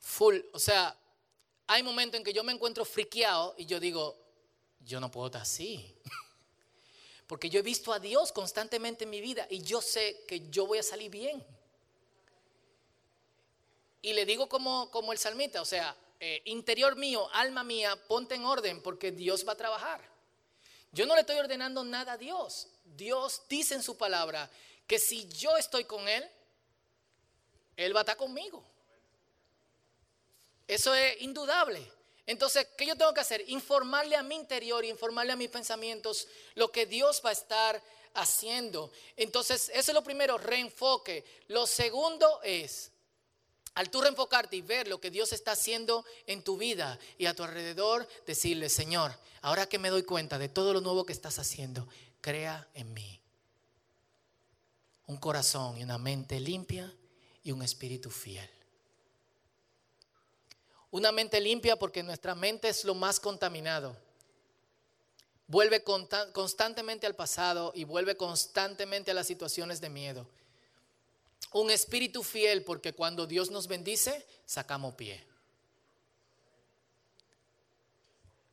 Full, 0.00 0.36
o 0.52 0.58
sea, 0.58 0.96
hay 1.66 1.82
momentos 1.82 2.18
en 2.18 2.24
que 2.24 2.32
yo 2.32 2.44
me 2.44 2.52
encuentro 2.52 2.84
friqueado 2.84 3.54
y 3.58 3.66
yo 3.66 3.80
digo, 3.80 4.16
yo 4.84 5.00
no 5.00 5.10
puedo 5.10 5.26
estar 5.26 5.42
así. 5.42 5.94
Porque 7.26 7.48
yo 7.48 7.60
he 7.60 7.62
visto 7.62 7.92
a 7.92 7.98
Dios 7.98 8.32
constantemente 8.32 9.04
en 9.04 9.10
mi 9.10 9.20
vida 9.20 9.46
y 9.50 9.62
yo 9.62 9.80
sé 9.80 10.24
que 10.28 10.48
yo 10.50 10.66
voy 10.66 10.78
a 10.78 10.82
salir 10.82 11.10
bien. 11.10 11.44
Y 14.02 14.12
le 14.12 14.26
digo 14.26 14.48
como, 14.48 14.90
como 14.90 15.12
el 15.12 15.18
salmita, 15.18 15.62
o 15.62 15.64
sea, 15.64 15.96
eh, 16.20 16.42
interior 16.46 16.96
mío, 16.96 17.28
alma 17.32 17.64
mía, 17.64 17.96
ponte 18.08 18.34
en 18.34 18.44
orden 18.44 18.82
porque 18.82 19.12
Dios 19.12 19.46
va 19.46 19.52
a 19.52 19.56
trabajar. 19.56 20.00
Yo 20.92 21.06
no 21.06 21.14
le 21.14 21.22
estoy 21.22 21.36
ordenando 21.36 21.82
nada 21.84 22.12
a 22.12 22.16
Dios. 22.18 22.68
Dios 22.84 23.42
dice 23.48 23.74
en 23.74 23.82
su 23.82 23.96
palabra 23.96 24.50
que 24.86 24.98
si 24.98 25.28
yo 25.28 25.56
estoy 25.56 25.84
con 25.84 26.08
Él, 26.08 26.24
Él 27.76 27.94
va 27.94 28.00
a 28.00 28.02
estar 28.02 28.16
conmigo. 28.16 28.64
Eso 30.66 30.94
es 30.94 31.20
indudable. 31.20 31.90
Entonces, 32.26 32.68
¿qué 32.76 32.86
yo 32.86 32.96
tengo 32.96 33.12
que 33.12 33.20
hacer? 33.20 33.44
Informarle 33.48 34.16
a 34.16 34.22
mi 34.22 34.34
interior, 34.34 34.84
informarle 34.84 35.32
a 35.32 35.36
mis 35.36 35.50
pensamientos 35.50 36.26
lo 36.54 36.72
que 36.72 36.86
Dios 36.86 37.20
va 37.24 37.30
a 37.30 37.34
estar 37.34 37.82
haciendo. 38.14 38.90
Entonces, 39.16 39.70
eso 39.74 39.90
es 39.90 39.94
lo 39.94 40.02
primero, 40.02 40.38
reenfoque. 40.38 41.24
Lo 41.48 41.66
segundo 41.66 42.40
es, 42.42 42.90
al 43.74 43.90
tú 43.90 44.00
reenfocarte 44.00 44.56
y 44.56 44.62
ver 44.62 44.88
lo 44.88 45.00
que 45.00 45.10
Dios 45.10 45.32
está 45.32 45.52
haciendo 45.52 46.04
en 46.26 46.42
tu 46.42 46.56
vida 46.56 46.98
y 47.18 47.26
a 47.26 47.34
tu 47.34 47.42
alrededor, 47.42 48.08
decirle, 48.26 48.68
Señor, 48.68 49.16
ahora 49.42 49.66
que 49.66 49.78
me 49.78 49.90
doy 49.90 50.04
cuenta 50.04 50.38
de 50.38 50.48
todo 50.48 50.72
lo 50.72 50.80
nuevo 50.80 51.04
que 51.04 51.12
estás 51.12 51.38
haciendo, 51.38 51.88
crea 52.20 52.68
en 52.74 52.94
mí. 52.94 53.20
Un 55.06 55.16
corazón 55.16 55.76
y 55.76 55.82
una 55.82 55.98
mente 55.98 56.38
limpia 56.38 56.92
y 57.42 57.50
un 57.50 57.62
espíritu 57.62 58.10
fiel. 58.10 58.48
Una 60.90 61.10
mente 61.10 61.40
limpia 61.40 61.76
porque 61.76 62.04
nuestra 62.04 62.36
mente 62.36 62.68
es 62.68 62.84
lo 62.84 62.94
más 62.94 63.18
contaminado. 63.18 63.96
Vuelve 65.48 65.82
constantemente 65.82 67.06
al 67.06 67.16
pasado 67.16 67.72
y 67.74 67.82
vuelve 67.82 68.16
constantemente 68.16 69.10
a 69.10 69.14
las 69.14 69.26
situaciones 69.26 69.80
de 69.80 69.90
miedo. 69.90 70.26
Un 71.54 71.70
espíritu 71.70 72.24
fiel 72.24 72.64
porque 72.64 72.94
cuando 72.94 73.28
Dios 73.28 73.52
nos 73.52 73.68
bendice, 73.68 74.26
sacamos 74.44 74.94
pie. 74.94 75.24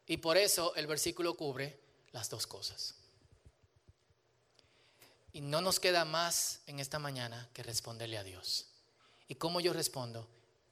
Y 0.06 0.18
por 0.18 0.38
eso 0.38 0.76
el 0.76 0.86
versículo 0.86 1.36
cubre 1.36 1.80
las 2.12 2.30
dos 2.30 2.46
cosas. 2.46 2.94
Y 5.34 5.42
no 5.42 5.62
nos 5.62 5.80
queda 5.80 6.06
más 6.06 6.60
en 6.68 6.80
esta 6.80 7.00
mañana 7.00 7.50
que 7.56 7.64
responderle 7.64 8.20
a 8.20 8.24
Dios. 8.24 8.68
¿Y 9.28 9.34
cómo 9.34 9.62
yo 9.62 9.74
respondo? 9.74 10.28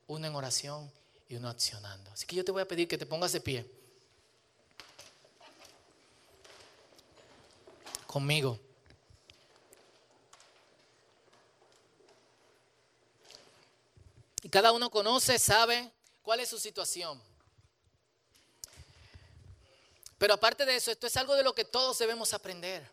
Uno 0.06 0.28
en 0.28 0.36
oración 0.36 0.92
y 1.30 1.36
uno 1.36 1.50
accionando. 1.50 2.12
Así 2.12 2.28
que 2.28 2.36
yo 2.36 2.46
te 2.46 2.52
voy 2.52 2.62
a 2.62 2.68
pedir 2.68 2.88
que 2.88 3.00
te 3.00 3.08
pongas 3.08 3.32
de 3.32 3.42
pie. 3.42 3.65
Conmigo. 8.06 8.60
Y 14.41 14.49
cada 14.49 14.71
uno 14.71 14.89
conoce, 14.89 15.38
sabe 15.38 15.91
cuál 16.21 16.39
es 16.39 16.49
su 16.49 16.60
situación. 16.60 17.21
Pero 20.17 20.34
aparte 20.34 20.65
de 20.65 20.75
eso, 20.75 20.91
esto 20.91 21.08
es 21.08 21.17
algo 21.17 21.36
de 21.36 21.43
lo 21.43 21.56
que 21.56 21.65
todos 21.65 21.97
debemos 21.97 22.34
aprender. 22.34 22.86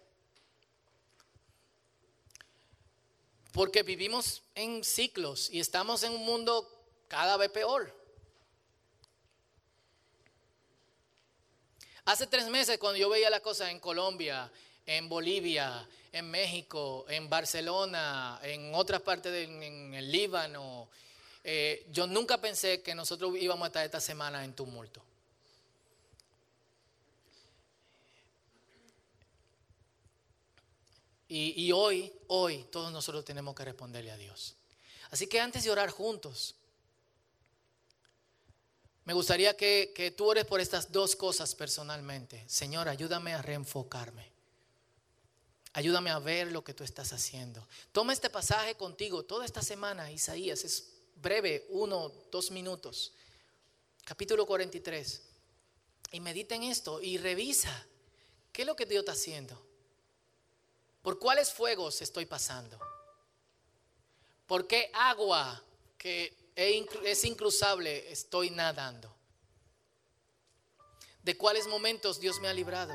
Porque 3.52 3.82
vivimos 3.82 4.42
en 4.54 4.84
ciclos 4.84 5.50
y 5.50 5.60
estamos 5.60 6.02
en 6.02 6.12
un 6.12 6.24
mundo 6.24 6.68
cada 7.08 7.36
vez 7.36 7.50
peor. 7.50 7.94
Hace 12.04 12.28
tres 12.28 12.48
meses 12.48 12.78
cuando 12.78 12.98
yo 12.98 13.08
veía 13.08 13.30
las 13.30 13.40
cosas 13.40 13.70
en 13.70 13.80
Colombia, 13.80 14.52
en 14.84 15.08
Bolivia, 15.08 15.88
en 16.12 16.30
México, 16.30 17.04
en 17.08 17.28
Barcelona, 17.28 18.38
en 18.42 18.72
otras 18.74 19.02
partes 19.02 19.32
en 19.48 19.94
el 19.94 20.12
Líbano, 20.12 20.88
eh, 21.48 21.86
yo 21.92 22.08
nunca 22.08 22.40
pensé 22.40 22.82
que 22.82 22.92
nosotros 22.92 23.36
íbamos 23.38 23.66
a 23.66 23.68
estar 23.68 23.84
esta 23.84 24.00
semana 24.00 24.44
en 24.44 24.52
tumulto. 24.52 25.00
Y, 31.28 31.64
y, 31.64 31.70
hoy, 31.70 32.12
hoy, 32.26 32.64
todos 32.72 32.90
nosotros 32.90 33.24
tenemos 33.24 33.54
que 33.54 33.64
responderle 33.64 34.10
a 34.10 34.16
Dios. 34.16 34.56
Así 35.12 35.28
que 35.28 35.38
antes 35.38 35.62
de 35.62 35.70
orar 35.70 35.90
juntos, 35.90 36.56
me 39.04 39.12
gustaría 39.12 39.56
que, 39.56 40.12
tú 40.16 40.24
ores 40.24 40.46
por 40.46 40.60
estas 40.60 40.90
dos 40.90 41.14
cosas 41.14 41.54
personalmente. 41.54 42.42
Señor, 42.48 42.88
ayúdame 42.88 43.34
a 43.34 43.42
reenfocarme. 43.42 44.32
Ayúdame 45.74 46.10
a 46.10 46.18
ver 46.18 46.50
lo 46.50 46.64
que 46.64 46.74
tú 46.74 46.82
estás 46.82 47.12
haciendo. 47.12 47.64
Toma 47.92 48.12
este 48.12 48.30
pasaje 48.30 48.74
contigo 48.74 49.22
toda 49.22 49.44
esta 49.44 49.62
semana, 49.62 50.10
Isaías. 50.10 50.64
Es 50.64 50.95
breve, 51.16 51.66
uno, 51.70 52.12
dos 52.30 52.50
minutos. 52.50 53.12
Capítulo 54.04 54.46
43. 54.46 55.22
Y 56.12 56.20
medita 56.20 56.54
en 56.54 56.62
esto 56.62 57.02
y 57.02 57.18
revisa 57.18 57.86
qué 58.52 58.62
es 58.62 58.66
lo 58.66 58.76
que 58.76 58.86
Dios 58.86 59.00
está 59.00 59.12
haciendo. 59.12 59.60
¿Por 61.02 61.18
cuáles 61.18 61.52
fuegos 61.52 62.00
estoy 62.00 62.26
pasando? 62.26 62.78
¿Por 64.46 64.66
qué 64.66 64.90
agua 64.94 65.62
que 65.98 66.46
es 66.56 67.24
incruzable, 67.24 68.10
estoy 68.10 68.50
nadando. 68.50 69.14
De 71.22 71.36
cuáles 71.36 71.66
momentos 71.66 72.18
Dios 72.18 72.40
me 72.40 72.48
ha 72.48 72.54
librado. 72.54 72.94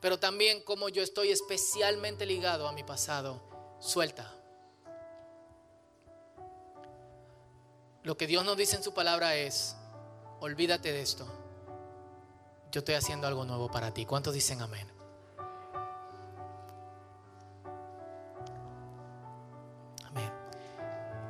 Pero 0.00 0.18
también 0.18 0.62
como 0.62 0.88
yo 0.88 1.02
estoy 1.02 1.30
especialmente 1.30 2.24
ligado 2.26 2.66
a 2.66 2.72
mi 2.72 2.82
pasado, 2.82 3.42
suelta. 3.80 4.41
Lo 8.02 8.16
que 8.16 8.26
Dios 8.26 8.44
nos 8.44 8.56
dice 8.56 8.76
en 8.76 8.82
su 8.82 8.94
palabra 8.94 9.36
es, 9.36 9.76
olvídate 10.40 10.92
de 10.92 11.02
esto. 11.02 11.26
Yo 12.72 12.80
estoy 12.80 12.94
haciendo 12.94 13.26
algo 13.26 13.44
nuevo 13.44 13.70
para 13.70 13.92
ti. 13.92 14.06
¿Cuántos 14.06 14.34
dicen 14.34 14.60
amén? 14.62 14.92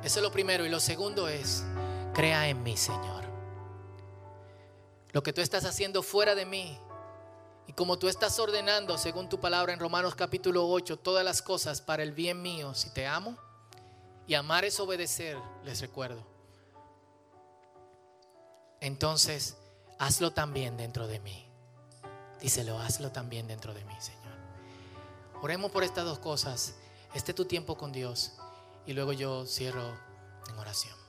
Eso 0.03 0.19
es 0.19 0.23
lo 0.23 0.31
primero. 0.31 0.65
Y 0.65 0.69
lo 0.69 0.79
segundo 0.79 1.27
es, 1.27 1.63
crea 2.13 2.47
en 2.49 2.61
mí, 2.61 2.75
Señor. 2.75 3.23
Lo 5.11 5.23
que 5.23 5.31
tú 5.31 5.41
estás 5.41 5.65
haciendo 5.65 6.03
fuera 6.03 6.35
de 6.35 6.45
mí 6.45 6.77
y 7.67 7.73
como 7.73 7.97
tú 7.97 8.09
estás 8.09 8.37
ordenando, 8.39 8.97
según 8.97 9.29
tu 9.29 9.39
palabra 9.39 9.73
en 9.73 9.79
Romanos 9.79 10.15
capítulo 10.15 10.67
8, 10.67 10.97
todas 10.97 11.23
las 11.23 11.41
cosas 11.41 11.81
para 11.81 12.03
el 12.03 12.11
bien 12.11 12.41
mío, 12.41 12.73
si 12.73 12.89
te 12.89 13.07
amo, 13.07 13.37
y 14.27 14.33
amar 14.33 14.65
es 14.65 14.79
obedecer, 14.79 15.37
les 15.63 15.79
recuerdo. 15.79 16.32
Entonces, 18.83 19.55
hazlo 19.97 20.33
también 20.33 20.75
dentro 20.75 21.07
de 21.07 21.21
mí. 21.21 21.47
Díselo, 22.41 22.77
hazlo 22.79 23.13
también 23.13 23.47
dentro 23.47 23.73
de 23.73 23.85
mí, 23.85 23.93
Señor. 23.97 24.35
Oremos 25.41 25.71
por 25.71 25.85
estas 25.85 26.03
dos 26.03 26.19
cosas. 26.19 26.75
Este 27.13 27.33
tu 27.33 27.45
tiempo 27.45 27.77
con 27.77 27.93
Dios 27.93 28.33
y 28.85 28.91
luego 28.91 29.13
yo 29.13 29.45
cierro 29.45 29.87
en 30.49 30.59
oración. 30.59 31.02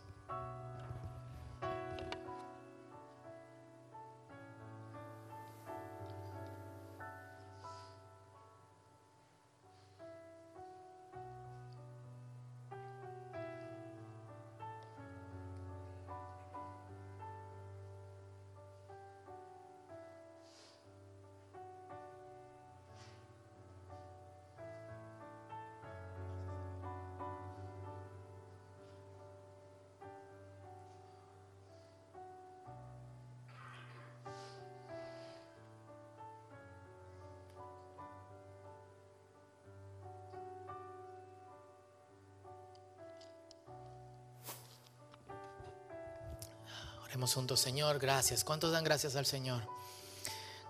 Señor, 47.57 47.99
gracias. 47.99 48.45
¿Cuántos 48.45 48.71
dan 48.71 48.85
gracias 48.85 49.17
al 49.17 49.27
Señor? 49.27 49.67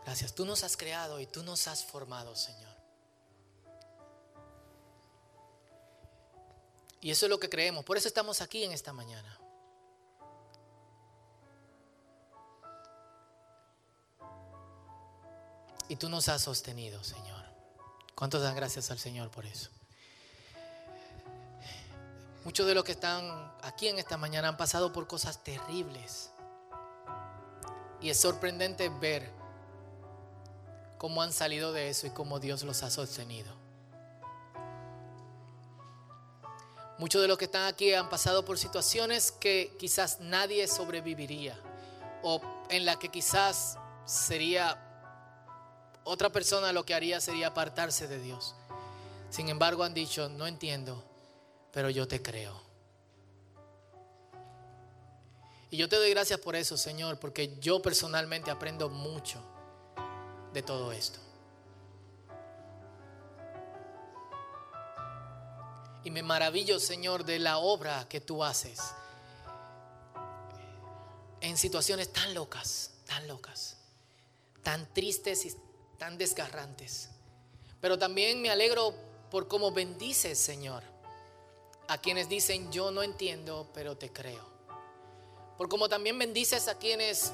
Gracias. 0.07 0.35
Tú 0.35 0.47
nos 0.47 0.65
has 0.65 0.79
creado 0.79 1.21
y 1.21 1.27
tú 1.27 1.43
nos 1.43 1.69
has 1.69 1.85
formado, 1.85 2.35
Señor. 2.35 2.73
Y 7.03 7.11
eso 7.11 7.27
es 7.27 7.31
lo 7.31 7.39
que 7.39 7.51
creemos. 7.51 7.85
Por 7.85 7.99
eso 7.99 8.09
estamos 8.09 8.41
aquí 8.41 8.65
en 8.65 8.73
esta 8.73 8.95
mañana. 8.95 9.39
Y 15.91 15.97
tú 15.97 16.09
nos 16.09 16.31
has 16.31 16.41
sostenido, 16.41 17.05
Señor. 17.05 17.45
¿Cuántos 18.15 18.41
dan 18.41 18.57
gracias 18.57 18.91
al 18.91 18.99
Señor 18.99 19.31
por 19.31 19.45
eso? 19.45 19.69
Muchos 22.45 22.67
de 22.67 22.75
los 22.75 22.85
que 22.85 22.93
están 22.93 23.53
aquí 23.63 23.89
en 23.89 23.99
esta 23.99 24.17
mañana 24.17 24.49
han 24.49 24.57
pasado 24.57 24.95
por 24.95 25.07
cosas 25.07 25.45
terribles. 25.45 26.31
Y 28.05 28.11
es 28.11 28.21
sorprendente 28.21 28.91
ver 28.91 29.31
cómo 30.99 31.23
han 31.23 31.33
salido 31.33 31.73
de 31.73 31.89
eso 31.89 32.07
y 32.07 32.11
cómo 32.11 32.39
Dios 32.39 32.63
los 32.63 32.83
ha 32.83 32.91
sostenido. 32.91 33.51
Muchos 36.99 37.23
de 37.23 37.29
los 37.29 37.39
que 37.39 37.47
están 37.47 37.65
aquí 37.65 37.95
han 37.95 38.11
pasado 38.11 38.45
por 38.45 38.59
situaciones 38.59 39.33
que 39.33 39.75
quizás 39.79 40.21
nadie 40.21 40.69
sobreviviría 40.69 41.59
o 42.23 42.43
en 42.69 42.85
la 42.85 42.99
que 42.99 43.09
quizás 43.09 43.79
sería 44.05 44.79
otra 46.05 46.29
persona 46.29 46.75
lo 46.75 46.85
que 46.85 46.93
haría 46.93 47.23
sería 47.23 47.47
apartarse 47.47 48.07
de 48.07 48.21
Dios. 48.21 48.55
Sin 49.31 49.49
embargo 49.49 49.83
han 49.83 49.95
dicho, 49.95 50.29
no 50.29 50.47
entiendo, 50.47 51.03
pero 51.73 51.89
yo 51.89 52.07
te 52.07 52.21
creo. 52.21 52.64
Y 55.75 55.77
yo 55.77 55.89
te 55.89 55.97
doy 55.97 56.11
gracias 56.11 56.39
por 56.39 56.55
eso, 56.55 56.77
Señor, 56.77 57.19
porque 57.19 57.57
yo 57.59 57.83
personalmente 57.83 58.49
aprendo 58.49 58.89
mucho 58.89 59.41
de 60.53 60.63
todo 60.63 60.93
esto. 60.93 61.19
Y 66.05 66.13
me 66.13 66.23
maravillo, 66.23 66.79
Señor, 66.79 67.25
de 67.25 67.41
la 67.41 67.59
obra 67.59 68.07
que 68.09 68.21
tú 68.21 68.45
haces 68.45 68.79
en 71.41 71.57
situaciones 71.57 72.13
tan 72.13 72.35
locas, 72.35 72.93
tan 73.05 73.27
locas, 73.27 73.77
tan 74.63 74.87
tristes 74.95 75.45
y 75.45 75.57
tan 75.99 76.17
desgarrantes. 76.17 77.09
Pero 77.81 77.99
también 77.99 78.41
me 78.41 78.51
alegro 78.51 78.95
por 79.29 79.49
cómo 79.49 79.73
bendices, 79.73 80.39
Señor, 80.39 80.85
a 81.89 81.99
quienes 81.99 82.29
dicen, 82.29 82.71
yo 82.71 82.93
no 82.93 83.03
entiendo, 83.03 83.69
pero 83.75 83.97
te 83.97 84.13
creo. 84.13 84.54
Por 85.57 85.69
como 85.69 85.89
también 85.89 86.19
bendices 86.19 86.69
a 86.69 86.77
quienes 86.77 87.33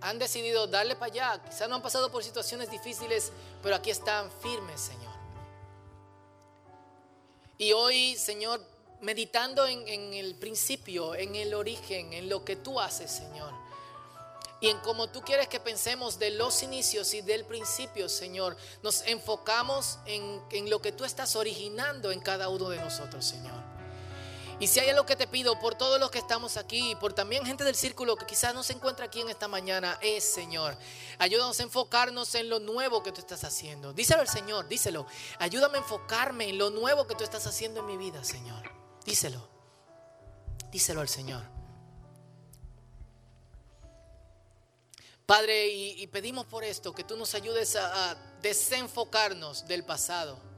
han 0.00 0.18
decidido 0.18 0.66
darle 0.66 0.96
para 0.96 1.12
allá. 1.12 1.42
Quizás 1.48 1.68
no 1.68 1.76
han 1.76 1.82
pasado 1.82 2.10
por 2.10 2.24
situaciones 2.24 2.70
difíciles, 2.70 3.32
pero 3.62 3.76
aquí 3.76 3.90
están 3.90 4.30
firmes, 4.42 4.80
Señor. 4.80 5.12
Y 7.58 7.72
hoy, 7.72 8.16
Señor, 8.16 8.60
meditando 9.00 9.66
en, 9.66 10.14
el 10.14 10.34
principio, 10.34 11.14
en 11.14 11.36
el 11.36 11.54
origen, 11.54 12.12
en 12.12 12.28
lo 12.28 12.44
que 12.44 12.56
tú 12.56 12.80
haces, 12.80 13.10
Señor. 13.10 13.52
Y 14.60 14.68
en 14.68 14.78
cómo 14.78 15.08
tú 15.08 15.22
quieres 15.22 15.48
que 15.48 15.60
pensemos 15.60 16.18
de 16.18 16.30
los 16.30 16.62
inicios 16.62 17.14
y 17.14 17.20
del 17.20 17.44
principio, 17.44 18.08
Señor. 18.08 18.56
Nos 18.82 19.02
enfocamos 19.02 19.98
en, 20.06 20.40
en 20.50 20.70
lo 20.70 20.80
que 20.80 20.92
tú 20.92 21.04
estás 21.04 21.36
originando 21.36 22.10
en 22.10 22.20
cada 22.20 22.48
uno 22.48 22.68
de 22.68 22.78
nosotros, 22.78 23.24
Señor. 23.24 23.71
Y 24.62 24.68
si 24.68 24.78
hay 24.78 24.90
algo 24.90 25.04
que 25.04 25.16
te 25.16 25.26
pido 25.26 25.58
por 25.58 25.74
todos 25.74 25.98
los 25.98 26.12
que 26.12 26.20
estamos 26.20 26.56
aquí 26.56 26.94
por 27.00 27.12
también 27.12 27.44
gente 27.44 27.64
del 27.64 27.74
círculo 27.74 28.14
que 28.14 28.26
quizás 28.26 28.54
no 28.54 28.62
se 28.62 28.74
encuentra 28.74 29.06
aquí 29.06 29.20
en 29.20 29.28
esta 29.28 29.48
mañana, 29.48 29.98
es 30.00 30.22
Señor, 30.22 30.78
ayúdanos 31.18 31.58
a 31.58 31.64
enfocarnos 31.64 32.32
en 32.36 32.48
lo 32.48 32.60
nuevo 32.60 33.02
que 33.02 33.10
tú 33.10 33.18
estás 33.18 33.42
haciendo. 33.42 33.92
Díselo 33.92 34.20
al 34.20 34.28
Señor, 34.28 34.68
díselo. 34.68 35.04
Ayúdame 35.40 35.78
a 35.78 35.80
enfocarme 35.80 36.48
en 36.48 36.58
lo 36.58 36.70
nuevo 36.70 37.08
que 37.08 37.16
tú 37.16 37.24
estás 37.24 37.44
haciendo 37.48 37.80
en 37.80 37.86
mi 37.86 37.96
vida, 37.96 38.22
Señor. 38.22 38.70
Díselo. 39.04 39.48
Díselo 40.70 41.00
al 41.00 41.08
Señor. 41.08 41.42
Padre, 45.26 45.70
y, 45.70 46.06
pedimos 46.06 46.46
por 46.46 46.62
esto 46.62 46.94
que 46.94 47.02
tú 47.02 47.16
nos 47.16 47.34
ayudes 47.34 47.74
a 47.74 48.14
desenfocarnos 48.40 49.66
del 49.66 49.84
pasado 49.84 50.51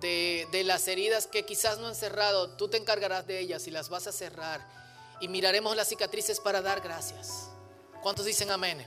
de, 0.00 0.62
las 0.64 0.86
heridas 0.88 1.26
que 1.26 1.44
quizás 1.44 1.78
no 1.78 1.86
han 1.86 1.94
cerrado, 1.94 2.50
tú 2.50 2.68
te 2.68 2.76
encargarás 2.76 3.26
de 3.26 3.38
ellas 3.38 3.66
y 3.66 3.70
las 3.70 3.88
vas 3.88 4.06
a 4.06 4.12
cerrar. 4.12 4.60
Y 5.20 5.28
miraremos 5.28 5.76
las 5.76 5.88
cicatrices 5.88 6.40
para 6.40 6.62
dar 6.62 6.80
gracias. 6.80 7.48
¿Cuántos 8.02 8.24
dicen 8.24 8.50
amén? 8.50 8.86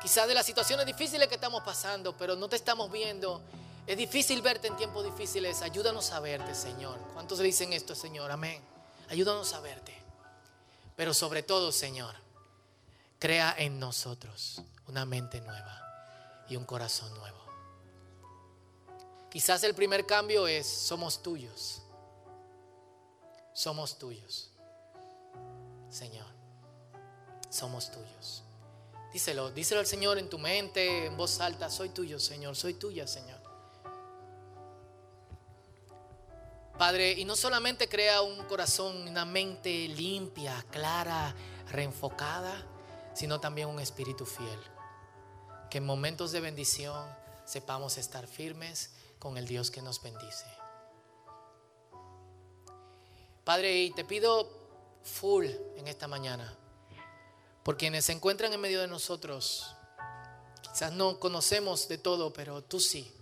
Quizás 0.00 0.26
de 0.26 0.34
las 0.34 0.46
situaciones 0.46 0.86
difíciles 0.86 1.28
que 1.28 1.34
estamos 1.34 1.62
pasando, 1.62 2.16
pero 2.16 2.34
no 2.34 2.48
te 2.48 2.56
estamos 2.56 2.90
viendo. 2.90 3.42
Es 3.86 3.96
difícil 3.96 4.40
verte 4.40 4.68
en 4.68 4.76
tiempos 4.76 5.04
difíciles. 5.04 5.60
Ayúdanos 5.60 6.10
a 6.12 6.20
verte, 6.20 6.54
Señor. 6.54 6.98
¿Cuántos 7.12 7.38
dicen 7.40 7.72
esto, 7.72 7.94
Señor? 7.94 8.30
Amén. 8.30 8.62
Ayúdanos 9.10 9.52
a 9.52 9.60
verte. 9.60 9.94
Pero 10.96 11.12
sobre 11.12 11.42
todo, 11.42 11.72
Señor, 11.72 12.14
crea 13.18 13.54
en 13.58 13.78
nosotros 13.78 14.62
una 14.86 15.04
mente 15.04 15.40
nueva 15.40 15.80
y 16.48 16.56
un 16.56 16.64
corazón 16.64 17.12
nuevo. 17.14 17.49
Quizás 19.30 19.62
el 19.62 19.74
primer 19.74 20.06
cambio 20.06 20.48
es, 20.48 20.66
somos 20.66 21.22
tuyos. 21.22 21.82
Somos 23.52 23.98
tuyos. 23.98 24.50
Señor, 25.88 26.26
somos 27.48 27.92
tuyos. 27.92 28.42
Díselo, 29.12 29.50
díselo 29.50 29.80
al 29.80 29.86
Señor 29.86 30.18
en 30.18 30.28
tu 30.28 30.38
mente, 30.38 31.06
en 31.06 31.16
voz 31.16 31.40
alta, 31.40 31.70
soy 31.70 31.90
tuyo, 31.90 32.18
Señor, 32.18 32.56
soy 32.56 32.74
tuya, 32.74 33.06
Señor. 33.06 33.40
Padre, 36.78 37.12
y 37.12 37.24
no 37.24 37.36
solamente 37.36 37.88
crea 37.88 38.22
un 38.22 38.42
corazón, 38.44 39.08
una 39.08 39.24
mente 39.24 39.86
limpia, 39.88 40.64
clara, 40.70 41.34
reenfocada, 41.70 42.66
sino 43.14 43.38
también 43.38 43.68
un 43.68 43.80
espíritu 43.80 44.24
fiel. 44.24 44.58
Que 45.68 45.78
en 45.78 45.86
momentos 45.86 46.32
de 46.32 46.40
bendición 46.40 47.06
sepamos 47.44 47.98
estar 47.98 48.26
firmes 48.26 48.92
con 49.20 49.36
el 49.36 49.46
Dios 49.46 49.70
que 49.70 49.82
nos 49.82 50.02
bendice. 50.02 50.46
Padre, 53.44 53.82
y 53.82 53.92
te 53.92 54.04
pido 54.04 54.48
full 55.04 55.46
en 55.76 55.86
esta 55.86 56.08
mañana, 56.08 56.56
por 57.62 57.76
quienes 57.76 58.06
se 58.06 58.12
encuentran 58.12 58.52
en 58.52 58.60
medio 58.60 58.80
de 58.80 58.88
nosotros, 58.88 59.76
quizás 60.62 60.92
no 60.92 61.20
conocemos 61.20 61.86
de 61.86 61.98
todo, 61.98 62.32
pero 62.32 62.64
tú 62.64 62.80
sí, 62.80 63.12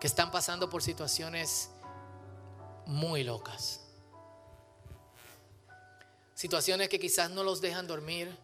que 0.00 0.08
están 0.08 0.30
pasando 0.30 0.68
por 0.68 0.82
situaciones 0.82 1.70
muy 2.86 3.22
locas. 3.22 3.80
Situaciones 6.34 6.88
que 6.88 6.98
quizás 6.98 7.30
no 7.30 7.44
los 7.44 7.60
dejan 7.60 7.86
dormir, 7.86 8.36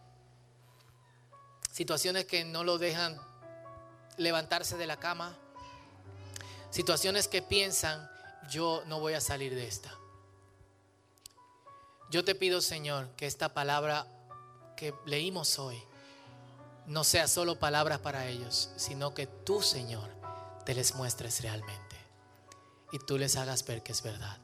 situaciones 1.71 2.25
que 2.25 2.45
no 2.45 2.63
los 2.63 2.79
dejan 2.79 3.19
levantarse 4.17 4.77
de 4.77 4.87
la 4.87 4.97
cama 4.97 5.37
Situaciones 6.69 7.27
que 7.27 7.41
piensan, 7.41 8.09
yo 8.49 8.83
no 8.87 8.99
voy 8.99 9.13
a 9.13 9.21
salir 9.21 9.55
de 9.55 9.67
esta. 9.67 9.93
Yo 12.09 12.23
te 12.23 12.35
pido, 12.35 12.61
Señor, 12.61 13.09
que 13.17 13.25
esta 13.25 13.53
palabra 13.53 14.07
que 14.75 14.93
leímos 15.05 15.59
hoy 15.59 15.81
no 16.85 17.03
sea 17.03 17.27
solo 17.27 17.59
palabras 17.59 17.99
para 17.99 18.27
ellos, 18.27 18.69
sino 18.77 19.13
que 19.13 19.27
tú, 19.27 19.61
Señor, 19.61 20.09
te 20.65 20.73
les 20.73 20.95
muestres 20.95 21.41
realmente 21.41 21.97
y 22.91 22.99
tú 22.99 23.17
les 23.17 23.35
hagas 23.35 23.65
ver 23.65 23.83
que 23.83 23.91
es 23.91 24.01
verdad. 24.01 24.37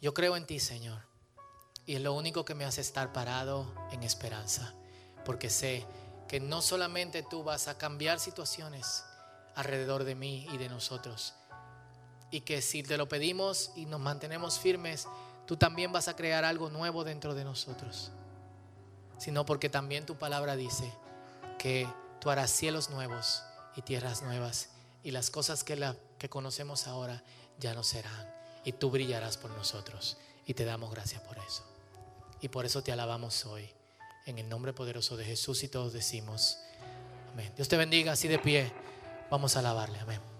Yo 0.00 0.14
creo 0.14 0.36
en 0.36 0.46
ti, 0.46 0.60
Señor, 0.60 1.02
y 1.84 1.96
es 1.96 2.00
lo 2.00 2.12
único 2.14 2.44
que 2.44 2.54
me 2.54 2.64
hace 2.64 2.80
estar 2.80 3.12
parado 3.12 3.74
en 3.90 4.02
esperanza, 4.02 4.72
porque 5.24 5.50
sé 5.50 5.86
que 6.28 6.40
no 6.40 6.62
solamente 6.62 7.22
tú 7.22 7.42
vas 7.42 7.68
a 7.68 7.76
cambiar 7.76 8.20
situaciones, 8.20 9.04
alrededor 9.58 10.04
de 10.04 10.14
mí 10.14 10.46
y 10.52 10.56
de 10.56 10.68
nosotros. 10.68 11.34
Y 12.30 12.42
que 12.42 12.62
si 12.62 12.84
te 12.84 12.96
lo 12.96 13.08
pedimos 13.08 13.72
y 13.74 13.86
nos 13.86 13.98
mantenemos 13.98 14.60
firmes, 14.60 15.08
tú 15.46 15.56
también 15.56 15.90
vas 15.90 16.06
a 16.06 16.14
crear 16.14 16.44
algo 16.44 16.70
nuevo 16.70 17.02
dentro 17.02 17.34
de 17.34 17.42
nosotros. 17.42 18.12
Sino 19.18 19.44
porque 19.44 19.68
también 19.68 20.06
tu 20.06 20.16
palabra 20.16 20.54
dice 20.54 20.92
que 21.58 21.88
tú 22.20 22.30
harás 22.30 22.52
cielos 22.52 22.88
nuevos 22.88 23.42
y 23.74 23.82
tierras 23.82 24.22
nuevas 24.22 24.68
y 25.02 25.10
las 25.10 25.28
cosas 25.28 25.64
que, 25.64 25.92
que 26.18 26.28
conocemos 26.28 26.86
ahora 26.86 27.24
ya 27.58 27.74
no 27.74 27.82
serán 27.82 28.32
y 28.64 28.70
tú 28.70 28.90
brillarás 28.90 29.38
por 29.38 29.50
nosotros 29.50 30.18
y 30.46 30.54
te 30.54 30.64
damos 30.64 30.92
gracias 30.92 31.20
por 31.22 31.36
eso. 31.38 31.64
Y 32.40 32.48
por 32.48 32.64
eso 32.64 32.84
te 32.84 32.92
alabamos 32.92 33.44
hoy 33.44 33.68
en 34.24 34.38
el 34.38 34.48
nombre 34.48 34.72
poderoso 34.72 35.16
de 35.16 35.24
Jesús 35.24 35.64
y 35.64 35.68
todos 35.68 35.92
decimos 35.92 36.58
amén. 37.32 37.52
Dios 37.56 37.66
te 37.66 37.76
bendiga 37.76 38.12
así 38.12 38.28
de 38.28 38.38
pie. 38.38 38.72
Vamos 39.30 39.56
a 39.56 39.60
alabarle. 39.60 39.98
Amén. 40.00 40.37